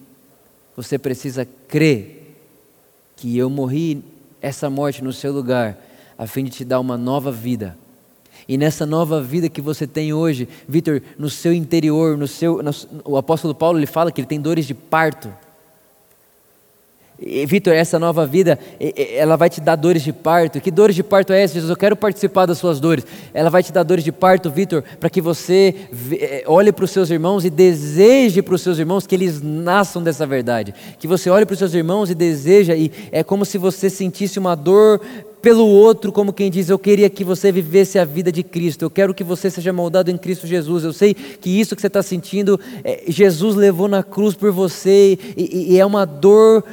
Você 0.77 0.97
precisa 0.99 1.45
crer 1.67 2.37
que 3.17 3.37
eu 3.37 3.51
morri 3.51 4.05
essa 4.41 4.71
morte 4.71 5.03
no 5.03 5.13
seu 5.13 5.33
lugar, 5.33 5.77
a 6.17 6.29
fim 6.29 6.45
de 6.45 6.51
te 6.51 6.65
dar 6.65 6.79
uma 6.79 6.97
nova 6.97 7.33
vida. 7.33 7.77
E 8.49 8.57
nessa 8.57 8.87
nova 8.87 9.21
vida 9.21 9.49
que 9.49 9.61
você 9.61 9.85
tem 9.85 10.13
hoje, 10.13 10.49
Vitor, 10.69 11.03
no 11.19 11.29
seu 11.29 11.53
interior, 11.53 12.17
no 12.17 12.29
seu, 12.29 12.63
no, 12.63 12.71
o 13.05 13.17
apóstolo 13.17 13.55
Paulo 13.55 13.79
ele 13.79 13.87
fala 13.87 14.13
que 14.13 14.21
ele 14.21 14.29
tem 14.29 14.41
dores 14.41 14.65
de 14.65 14.75
parto. 14.75 15.33
Vitor, 17.47 17.73
essa 17.73 17.99
nova 17.99 18.27
vida, 18.27 18.59
ela 19.17 19.37
vai 19.37 19.49
te 19.49 19.61
dar 19.61 19.77
dores 19.77 20.03
de 20.03 20.13
parto. 20.13 20.61
Que 20.61 20.71
dores 20.71 20.97
de 20.97 21.03
parto 21.03 21.33
é 21.33 21.43
essa, 21.43 21.55
Jesus? 21.55 21.71
Eu 21.71 21.77
quero 21.77 21.95
participar 21.95 22.47
das 22.47 22.59
suas 22.59 22.81
dores. 22.81 23.07
Ela 23.33 23.49
vai 23.49 23.63
te 23.63 23.73
dar 23.73 23.83
dores 23.83 24.05
de 24.05 24.11
parto, 24.11 24.51
Vitor, 24.51 24.83
para 24.99 25.09
que 25.09 25.21
você 25.21 25.75
eh, 26.13 26.45
olhe 26.47 26.73
para 26.73 26.85
os 26.85 26.91
seus 26.91 27.11
irmãos 27.11 27.45
e 27.45 27.51
deseje 27.51 28.43
para 28.43 28.55
os 28.55 28.63
seus 28.63 28.79
irmãos 28.79 29.07
que 29.07 29.15
eles 29.15 29.41
nasçam 29.41 30.03
dessa 30.03 30.27
verdade. 30.27 30.75
Que 30.99 31.07
você 31.07 31.31
olhe 31.31 31.47
para 31.47 31.53
os 31.53 31.59
seus 31.59 31.75
irmãos 31.75 32.11
e 32.11 32.15
deseja, 32.15 32.75
e 32.75 32.91
é 33.13 33.23
como 33.23 33.45
se 33.45 33.57
você 33.59 33.89
sentisse 33.89 34.39
uma 34.39 34.55
dor 34.55 35.01
pelo 35.43 35.67
outro, 35.67 36.13
como 36.13 36.33
quem 36.33 36.51
diz: 36.51 36.69
Eu 36.69 36.79
queria 36.79 37.11
que 37.11 37.25
você 37.25 37.51
vivesse 37.51 37.99
a 37.99 38.05
vida 38.05 38.31
de 38.31 38.43
Cristo, 38.43 38.85
eu 38.85 38.91
quero 38.91 39.13
que 39.13 39.25
você 39.25 39.51
seja 39.51 39.73
moldado 39.73 40.11
em 40.11 40.17
Cristo 40.17 40.47
Jesus. 40.47 40.85
Eu 40.85 40.93
sei 40.93 41.15
que 41.15 41.51
isso 41.61 41.75
que 41.75 41.81
você 41.81 41.89
está 41.89 42.03
sentindo, 42.03 42.59
é, 42.85 43.03
Jesus 43.09 43.57
levou 43.57 43.89
na 43.89 44.03
cruz 44.03 44.35
por 44.35 44.53
você, 44.53 45.19
e, 45.37 45.73
e 45.73 45.79
é 45.79 45.85
uma 45.85 46.05
dor 46.05 46.65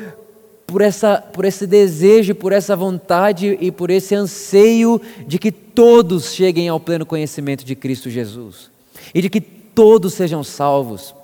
por, 0.70 0.82
essa, 0.82 1.18
por 1.18 1.46
esse 1.46 1.66
desejo, 1.66 2.36
por 2.36 2.52
essa 2.52 2.76
vontade 2.76 3.58
e 3.60 3.72
por 3.72 3.90
esse 3.90 4.14
anseio 4.14 5.02
de 5.26 5.40
que 5.40 5.52
todos 5.52 6.34
cheguem 6.34 6.70
ao 6.70 6.80
pleno 6.80 7.06
conhecimento 7.06 7.66
de 7.66 7.76
Cristo 7.76 8.10
Jesus 8.10 8.70
e 9.14 9.22
de 9.22 9.30
que 9.30 9.42
todos 9.42 10.14
sejam 10.14 10.44
salvos. 10.44 11.16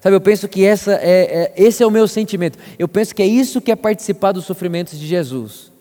Sabe, 0.00 0.16
eu 0.16 0.20
penso 0.20 0.48
que 0.48 0.64
essa 0.64 0.94
é, 0.94 1.52
é, 1.52 1.52
esse 1.56 1.82
é 1.82 1.86
o 1.86 1.90
meu 1.90 2.08
sentimento. 2.08 2.58
Eu 2.78 2.88
penso 2.88 3.14
que 3.14 3.22
é 3.22 3.26
isso 3.26 3.60
que 3.60 3.70
é 3.70 3.76
participar 3.76 4.32
dos 4.32 4.44
sofrimentos 4.44 4.98
de 4.98 5.06
Jesus. 5.06 5.72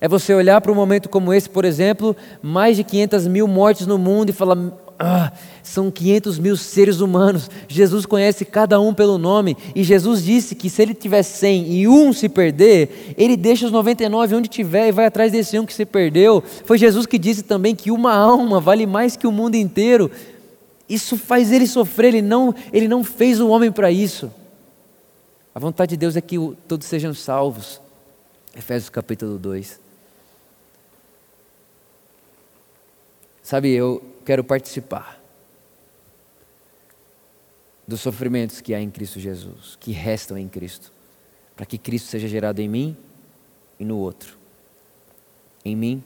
É 0.00 0.08
você 0.08 0.34
olhar 0.34 0.60
para 0.60 0.72
um 0.72 0.74
momento 0.74 1.08
como 1.08 1.32
esse, 1.32 1.48
por 1.48 1.64
exemplo, 1.64 2.16
mais 2.42 2.76
de 2.76 2.84
500 2.84 3.26
mil 3.28 3.46
mortes 3.48 3.86
no 3.86 3.98
mundo 3.98 4.30
e 4.30 4.32
falar: 4.32 4.56
ah, 5.04 5.32
são 5.64 5.90
500 5.90 6.38
mil 6.38 6.56
seres 6.56 7.00
humanos. 7.00 7.50
Jesus 7.66 8.06
conhece 8.06 8.44
cada 8.44 8.80
um 8.80 8.94
pelo 8.94 9.18
nome. 9.18 9.56
E 9.74 9.82
Jesus 9.82 10.22
disse 10.22 10.54
que 10.54 10.70
se 10.70 10.80
ele 10.80 10.94
tiver 10.94 11.24
100 11.24 11.72
e 11.72 11.88
um 11.88 12.12
se 12.12 12.28
perder, 12.28 13.12
ele 13.18 13.36
deixa 13.36 13.66
os 13.66 13.72
99 13.72 14.36
onde 14.36 14.48
tiver 14.48 14.86
e 14.86 14.92
vai 14.92 15.06
atrás 15.06 15.32
desse 15.32 15.58
um 15.58 15.66
que 15.66 15.74
se 15.74 15.84
perdeu. 15.84 16.40
Foi 16.64 16.78
Jesus 16.78 17.04
que 17.04 17.18
disse 17.18 17.42
também 17.42 17.74
que 17.74 17.90
uma 17.90 18.14
alma 18.14 18.60
vale 18.60 18.86
mais 18.86 19.16
que 19.16 19.26
o 19.26 19.32
mundo 19.32 19.56
inteiro. 19.56 20.08
Isso 20.88 21.16
faz 21.16 21.50
ele 21.50 21.66
sofrer. 21.66 22.14
Ele 22.14 22.22
não, 22.22 22.54
ele 22.72 22.86
não 22.86 23.02
fez 23.02 23.40
o 23.40 23.48
homem 23.48 23.72
para 23.72 23.90
isso. 23.90 24.30
A 25.52 25.58
vontade 25.58 25.90
de 25.90 25.96
Deus 25.96 26.16
é 26.16 26.20
que 26.20 26.36
todos 26.68 26.86
sejam 26.86 27.12
salvos. 27.12 27.80
Efésios 28.56 28.88
capítulo 28.88 29.36
2. 29.36 29.81
Sabe, 33.42 33.70
eu 33.70 34.00
quero 34.24 34.44
participar 34.44 35.20
dos 37.86 38.00
sofrimentos 38.00 38.60
que 38.60 38.72
há 38.72 38.80
em 38.80 38.88
Cristo 38.88 39.18
Jesus, 39.18 39.76
que 39.80 39.90
restam 39.90 40.38
em 40.38 40.48
Cristo, 40.48 40.92
para 41.56 41.66
que 41.66 41.76
Cristo 41.76 42.08
seja 42.08 42.28
gerado 42.28 42.60
em 42.60 42.68
mim 42.68 42.96
e 43.80 43.84
no 43.84 43.98
outro, 43.98 44.38
em 45.64 45.74
mim 45.74 46.02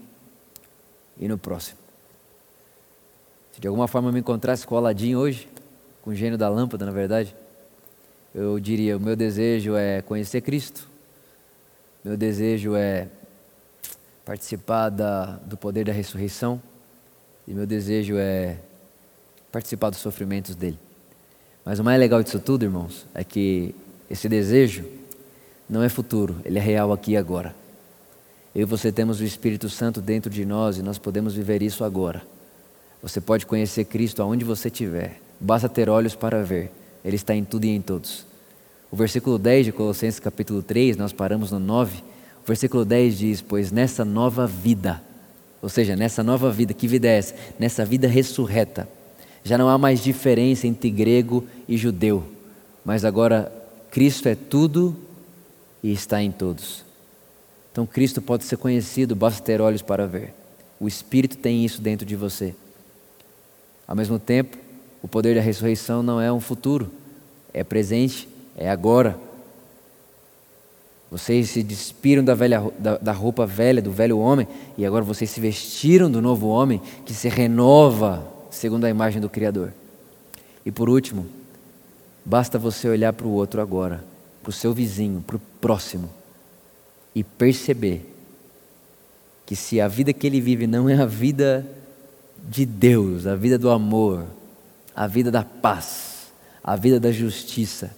e 1.19 1.29
no 1.29 1.37
próximo. 1.37 1.79
Se 3.53 3.61
de 3.61 3.69
alguma 3.69 3.87
forma 3.87 4.09
eu 4.09 4.13
me 4.15 4.21
encontrasse 4.21 4.67
com 4.67 4.75
o 4.75 4.79
Aladim 4.79 5.15
hoje, 5.15 5.47
com 6.03 6.11
o 6.11 6.15
gênio 6.15 6.39
da 6.39 6.49
lâmpada, 6.49 6.87
na 6.87 6.93
verdade, 6.93 7.37
eu 8.35 8.59
diria: 8.59 8.97
o 8.97 9.01
meu 9.01 9.15
desejo 9.15 9.77
é 9.77 10.01
conhecer 10.01 10.41
Cristo, 10.41 10.89
meu 12.03 12.17
desejo 12.17 12.75
é 12.75 13.09
participar 14.25 14.89
da, 14.89 15.37
do 15.37 15.57
poder 15.57 15.85
da 15.85 15.93
ressurreição 15.93 16.61
e 17.47 17.55
meu 17.55 17.67
desejo 17.67 18.17
é 18.17 18.59
participar 19.53 19.91
dos 19.91 20.01
sofrimentos 20.01 20.55
dele. 20.55 20.79
Mas 21.65 21.79
o 21.79 21.85
mais 21.85 21.99
legal 21.99 22.23
disso 22.23 22.39
tudo, 22.39 22.65
irmãos, 22.65 23.07
é 23.15 23.25
que 23.25 23.75
esse 24.11 24.29
desejo 24.29 24.85
não 25.69 25.83
é 25.83 25.89
futuro, 25.89 26.37
ele 26.45 26.59
é 26.59 26.63
real 26.63 26.93
aqui 26.93 27.13
e 27.13 27.17
agora. 27.17 27.55
Eu 28.55 28.63
e 28.63 28.65
você 28.65 28.91
temos 28.91 29.21
o 29.21 29.25
Espírito 29.25 29.69
Santo 29.69 30.01
dentro 30.01 30.31
de 30.31 30.45
nós 30.45 30.79
e 30.79 30.83
nós 30.83 30.99
podemos 30.99 31.35
viver 31.35 31.63
isso 31.63 31.85
agora. 31.85 32.23
Você 33.03 33.21
pode 33.21 33.45
conhecer 33.47 33.85
Cristo 33.85 34.23
aonde 34.23 34.45
você 34.45 34.69
estiver, 34.69 35.21
basta 35.41 35.69
ter 35.69 35.89
olhos 35.89 36.15
para 36.15 36.43
ver, 36.43 36.71
Ele 37.05 37.17
está 37.17 37.35
em 37.35 37.45
tudo 37.45 37.65
e 37.65 37.71
em 37.71 37.81
todos. 37.81 38.27
O 38.91 38.97
versículo 38.97 39.39
10 39.39 39.67
de 39.67 39.73
Colossenses 39.73 40.21
capítulo 40.21 40.63
3, 40.63 40.97
nós 40.97 41.13
paramos 41.13 41.51
no 41.51 41.59
9, 41.59 42.03
o 42.43 42.47
versículo 42.47 42.85
10 42.85 43.19
diz: 43.19 43.43
Pois 43.43 43.73
nessa 43.73 44.05
nova 44.05 44.47
vida, 44.47 45.03
ou 45.67 45.69
seja, 45.69 45.97
nessa 45.97 46.23
nova 46.23 46.49
vida, 46.49 46.73
que 46.73 46.87
vida 46.87 47.09
é 47.09 47.19
essa? 47.19 47.35
Nessa 47.59 47.85
vida 47.85 48.07
ressurreta. 48.07 48.89
Já 49.43 49.59
não 49.59 49.69
há 49.69 49.77
mais 49.77 50.01
diferença 50.01 50.65
entre 50.65 50.89
grego 50.89 51.45
e 51.67 51.77
judeu, 51.77 52.23
mas 52.85 53.05
agora 53.05 53.53
Cristo 53.91 54.29
é 54.29 54.37
tudo 54.37 54.97
e 55.83 55.91
está 55.91 56.23
em 56.23 56.31
todos. 56.31 56.85
Então 57.73 57.85
Cristo 57.85 58.23
pode 58.23 58.45
ser 58.45 58.57
conhecido, 58.59 59.17
basta 59.17 59.43
ter 59.43 59.61
olhos 59.61 59.83
para 59.83 60.07
ver. 60.07 60.33
O 60.79 60.87
Espírito 60.87 61.37
tem 61.37 61.65
isso 61.65 61.81
dentro 61.81 62.07
de 62.07 62.15
você. 62.15 62.55
Ao 63.89 63.97
mesmo 63.97 64.21
tempo, 64.21 64.57
o 65.03 65.09
poder 65.09 65.35
da 65.35 65.41
ressurreição 65.41 66.01
não 66.01 66.21
é 66.21 66.33
um 66.33 66.39
futuro, 66.39 66.89
é 67.53 67.65
presente, 67.65 68.29
é 68.57 68.71
agora. 68.71 69.19
Vocês 71.11 71.51
se 71.51 71.63
despiram 71.63 72.25
da, 72.25 72.35
velha, 72.35 72.71
da, 72.79 72.99
da, 72.99 73.13
roupa 73.13 73.47
velha, 73.47 73.81
do 73.81 73.93
velho 73.93 74.19
homem, 74.19 74.47
e 74.77 74.85
agora 74.85 75.05
vocês 75.05 75.31
se 75.31 75.41
vestiram 75.41 76.11
do 76.11 76.21
novo 76.21 76.49
homem 76.49 76.81
que 77.05 77.15
se 77.15 77.29
renova 77.29 78.27
segundo 78.51 78.85
a 78.85 78.91
imagem 78.91 79.21
do 79.21 79.29
Criador. 79.29 79.73
E 80.65 80.73
por 80.73 80.89
último, 80.89 81.27
basta 82.25 82.59
você 82.59 82.89
olhar 82.89 83.13
para 83.13 83.27
o 83.27 83.31
outro 83.31 83.61
agora, 83.61 84.05
para 84.43 84.51
o 84.51 84.53
seu 84.53 84.73
vizinho, 84.73 85.23
para 85.25 85.37
o 85.37 85.41
próximo, 85.61 86.11
e 87.15 87.23
perceber 87.23 88.13
que 89.45 89.55
se 89.55 89.81
a 89.81 89.87
vida 89.87 90.13
que 90.13 90.27
ele 90.27 90.41
vive 90.41 90.67
não 90.67 90.89
é 90.89 91.01
a 91.01 91.07
vida 91.07 91.65
de 92.49 92.67
Deus, 92.67 93.27
a 93.27 93.37
vida 93.37 93.57
do 93.57 93.71
amor, 93.71 94.27
a 94.95 95.07
vida 95.07 95.31
da 95.31 95.45
paz, 95.45 96.27
a 96.65 96.75
vida 96.75 96.99
da 96.99 97.13
justiça, 97.13 97.95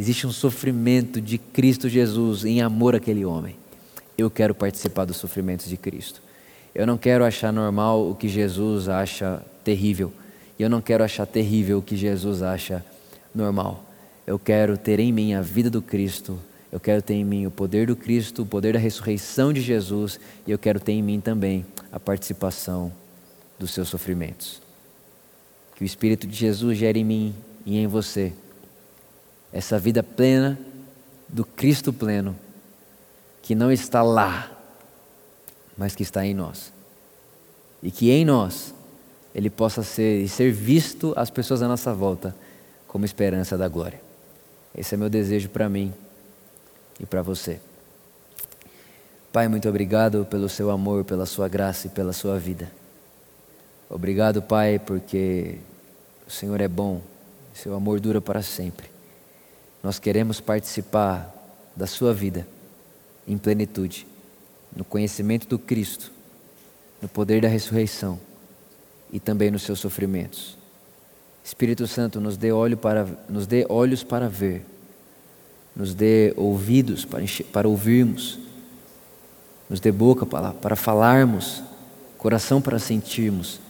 Existe 0.00 0.26
um 0.26 0.32
sofrimento 0.32 1.20
de 1.20 1.36
Cristo 1.36 1.86
Jesus 1.86 2.46
em 2.46 2.62
amor 2.62 2.96
àquele 2.96 3.22
homem. 3.22 3.54
Eu 4.16 4.30
quero 4.30 4.54
participar 4.54 5.04
dos 5.04 5.18
sofrimentos 5.18 5.68
de 5.68 5.76
Cristo. 5.76 6.22
Eu 6.74 6.86
não 6.86 6.96
quero 6.96 7.22
achar 7.22 7.52
normal 7.52 8.08
o 8.08 8.14
que 8.14 8.26
Jesus 8.26 8.88
acha 8.88 9.44
terrível. 9.62 10.10
E 10.58 10.62
eu 10.62 10.70
não 10.70 10.80
quero 10.80 11.04
achar 11.04 11.26
terrível 11.26 11.76
o 11.76 11.82
que 11.82 11.98
Jesus 11.98 12.40
acha 12.40 12.82
normal. 13.34 13.84
Eu 14.26 14.38
quero 14.38 14.78
ter 14.78 15.00
em 15.00 15.12
mim 15.12 15.34
a 15.34 15.42
vida 15.42 15.68
do 15.68 15.82
Cristo. 15.82 16.38
Eu 16.72 16.80
quero 16.80 17.02
ter 17.02 17.12
em 17.12 17.24
mim 17.24 17.44
o 17.44 17.50
poder 17.50 17.88
do 17.88 17.94
Cristo, 17.94 18.40
o 18.40 18.46
poder 18.46 18.72
da 18.72 18.78
ressurreição 18.78 19.52
de 19.52 19.60
Jesus. 19.60 20.18
E 20.46 20.50
eu 20.50 20.58
quero 20.58 20.80
ter 20.80 20.92
em 20.92 21.02
mim 21.02 21.20
também 21.20 21.66
a 21.92 22.00
participação 22.00 22.90
dos 23.58 23.72
seus 23.72 23.90
sofrimentos. 23.90 24.62
Que 25.76 25.82
o 25.82 25.84
Espírito 25.84 26.26
de 26.26 26.34
Jesus 26.34 26.78
gere 26.78 27.00
em 27.00 27.04
mim 27.04 27.34
e 27.66 27.76
em 27.76 27.86
você 27.86 28.32
essa 29.52 29.78
vida 29.78 30.02
plena 30.02 30.58
do 31.28 31.44
Cristo 31.44 31.92
pleno, 31.92 32.36
que 33.42 33.54
não 33.54 33.70
está 33.70 34.02
lá, 34.02 34.50
mas 35.76 35.94
que 35.94 36.02
está 36.02 36.24
em 36.24 36.34
nós. 36.34 36.72
E 37.82 37.90
que 37.90 38.10
em 38.10 38.24
nós 38.24 38.74
ele 39.34 39.48
possa 39.48 39.82
ser 39.82 40.22
e 40.22 40.28
ser 40.28 40.52
visto 40.52 41.12
às 41.16 41.30
pessoas 41.30 41.62
à 41.62 41.68
nossa 41.68 41.94
volta 41.94 42.34
como 42.86 43.04
esperança 43.04 43.56
da 43.56 43.68
glória. 43.68 44.00
Esse 44.76 44.94
é 44.94 44.98
meu 44.98 45.08
desejo 45.08 45.48
para 45.48 45.68
mim 45.68 45.92
e 46.98 47.06
para 47.06 47.22
você. 47.22 47.60
Pai, 49.32 49.46
muito 49.46 49.68
obrigado 49.68 50.24
pelo 50.24 50.48
seu 50.48 50.70
amor, 50.70 51.04
pela 51.04 51.24
sua 51.24 51.48
graça 51.48 51.86
e 51.86 51.90
pela 51.90 52.12
sua 52.12 52.38
vida. 52.38 52.70
Obrigado, 53.88 54.42
Pai, 54.42 54.78
porque 54.78 55.58
o 56.26 56.30
Senhor 56.30 56.60
é 56.60 56.68
bom, 56.68 57.00
seu 57.54 57.74
amor 57.74 58.00
dura 58.00 58.20
para 58.20 58.42
sempre. 58.42 58.90
Nós 59.82 59.98
queremos 59.98 60.40
participar 60.40 61.34
da 61.74 61.86
Sua 61.86 62.12
vida 62.12 62.46
em 63.26 63.38
plenitude, 63.38 64.06
no 64.74 64.84
conhecimento 64.84 65.46
do 65.46 65.58
Cristo, 65.58 66.12
no 67.00 67.08
poder 67.08 67.42
da 67.42 67.48
ressurreição 67.48 68.18
e 69.12 69.18
também 69.18 69.50
nos 69.50 69.62
seus 69.62 69.78
sofrimentos. 69.80 70.56
Espírito 71.44 71.86
Santo, 71.86 72.20
nos 72.20 72.36
dê, 72.36 72.52
olho 72.52 72.76
para, 72.76 73.06
nos 73.28 73.46
dê 73.46 73.66
olhos 73.68 74.04
para 74.04 74.28
ver, 74.28 74.64
nos 75.74 75.94
dê 75.94 76.34
ouvidos 76.36 77.04
para, 77.04 77.24
para 77.52 77.68
ouvirmos, 77.68 78.38
nos 79.68 79.80
dê 79.80 79.90
boca 79.90 80.26
para, 80.26 80.52
para 80.52 80.76
falarmos, 80.76 81.62
coração 82.18 82.60
para 82.60 82.78
sentirmos 82.78 83.60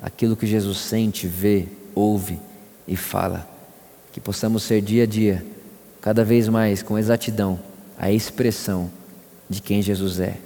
aquilo 0.00 0.36
que 0.36 0.46
Jesus 0.46 0.78
sente, 0.78 1.26
vê, 1.26 1.66
ouve 1.94 2.38
e 2.86 2.96
fala. 2.96 3.53
Que 4.14 4.20
possamos 4.20 4.62
ser 4.62 4.80
dia 4.80 5.02
a 5.02 5.06
dia, 5.06 5.44
cada 6.00 6.24
vez 6.24 6.48
mais 6.48 6.84
com 6.84 6.96
exatidão, 6.96 7.58
a 7.98 8.12
expressão 8.12 8.88
de 9.50 9.60
quem 9.60 9.82
Jesus 9.82 10.20
é. 10.20 10.36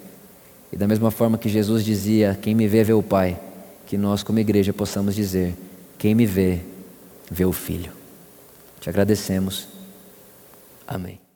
E 0.73 0.77
da 0.79 0.89
mesma 0.89 1.11
forma 1.11 1.37
que 1.37 1.51
Jesus 1.51 1.85
dizia: 1.85 2.39
Quem 2.41 2.55
me 2.55 2.67
vê, 2.67 2.83
vê 2.83 2.95
o 2.95 3.03
Pai, 3.03 3.39
que 3.87 3.99
nós, 3.99 4.23
como 4.23 4.39
igreja, 4.39 4.73
possamos 4.73 5.15
dizer: 5.15 5.55
Quem 5.99 6.15
me 6.15 6.25
vê, 6.25 6.61
vê 7.31 7.45
o 7.45 7.53
Filho. 7.53 7.93
Te 8.81 8.89
agradecemos. 8.89 9.69
Amém. 10.87 11.28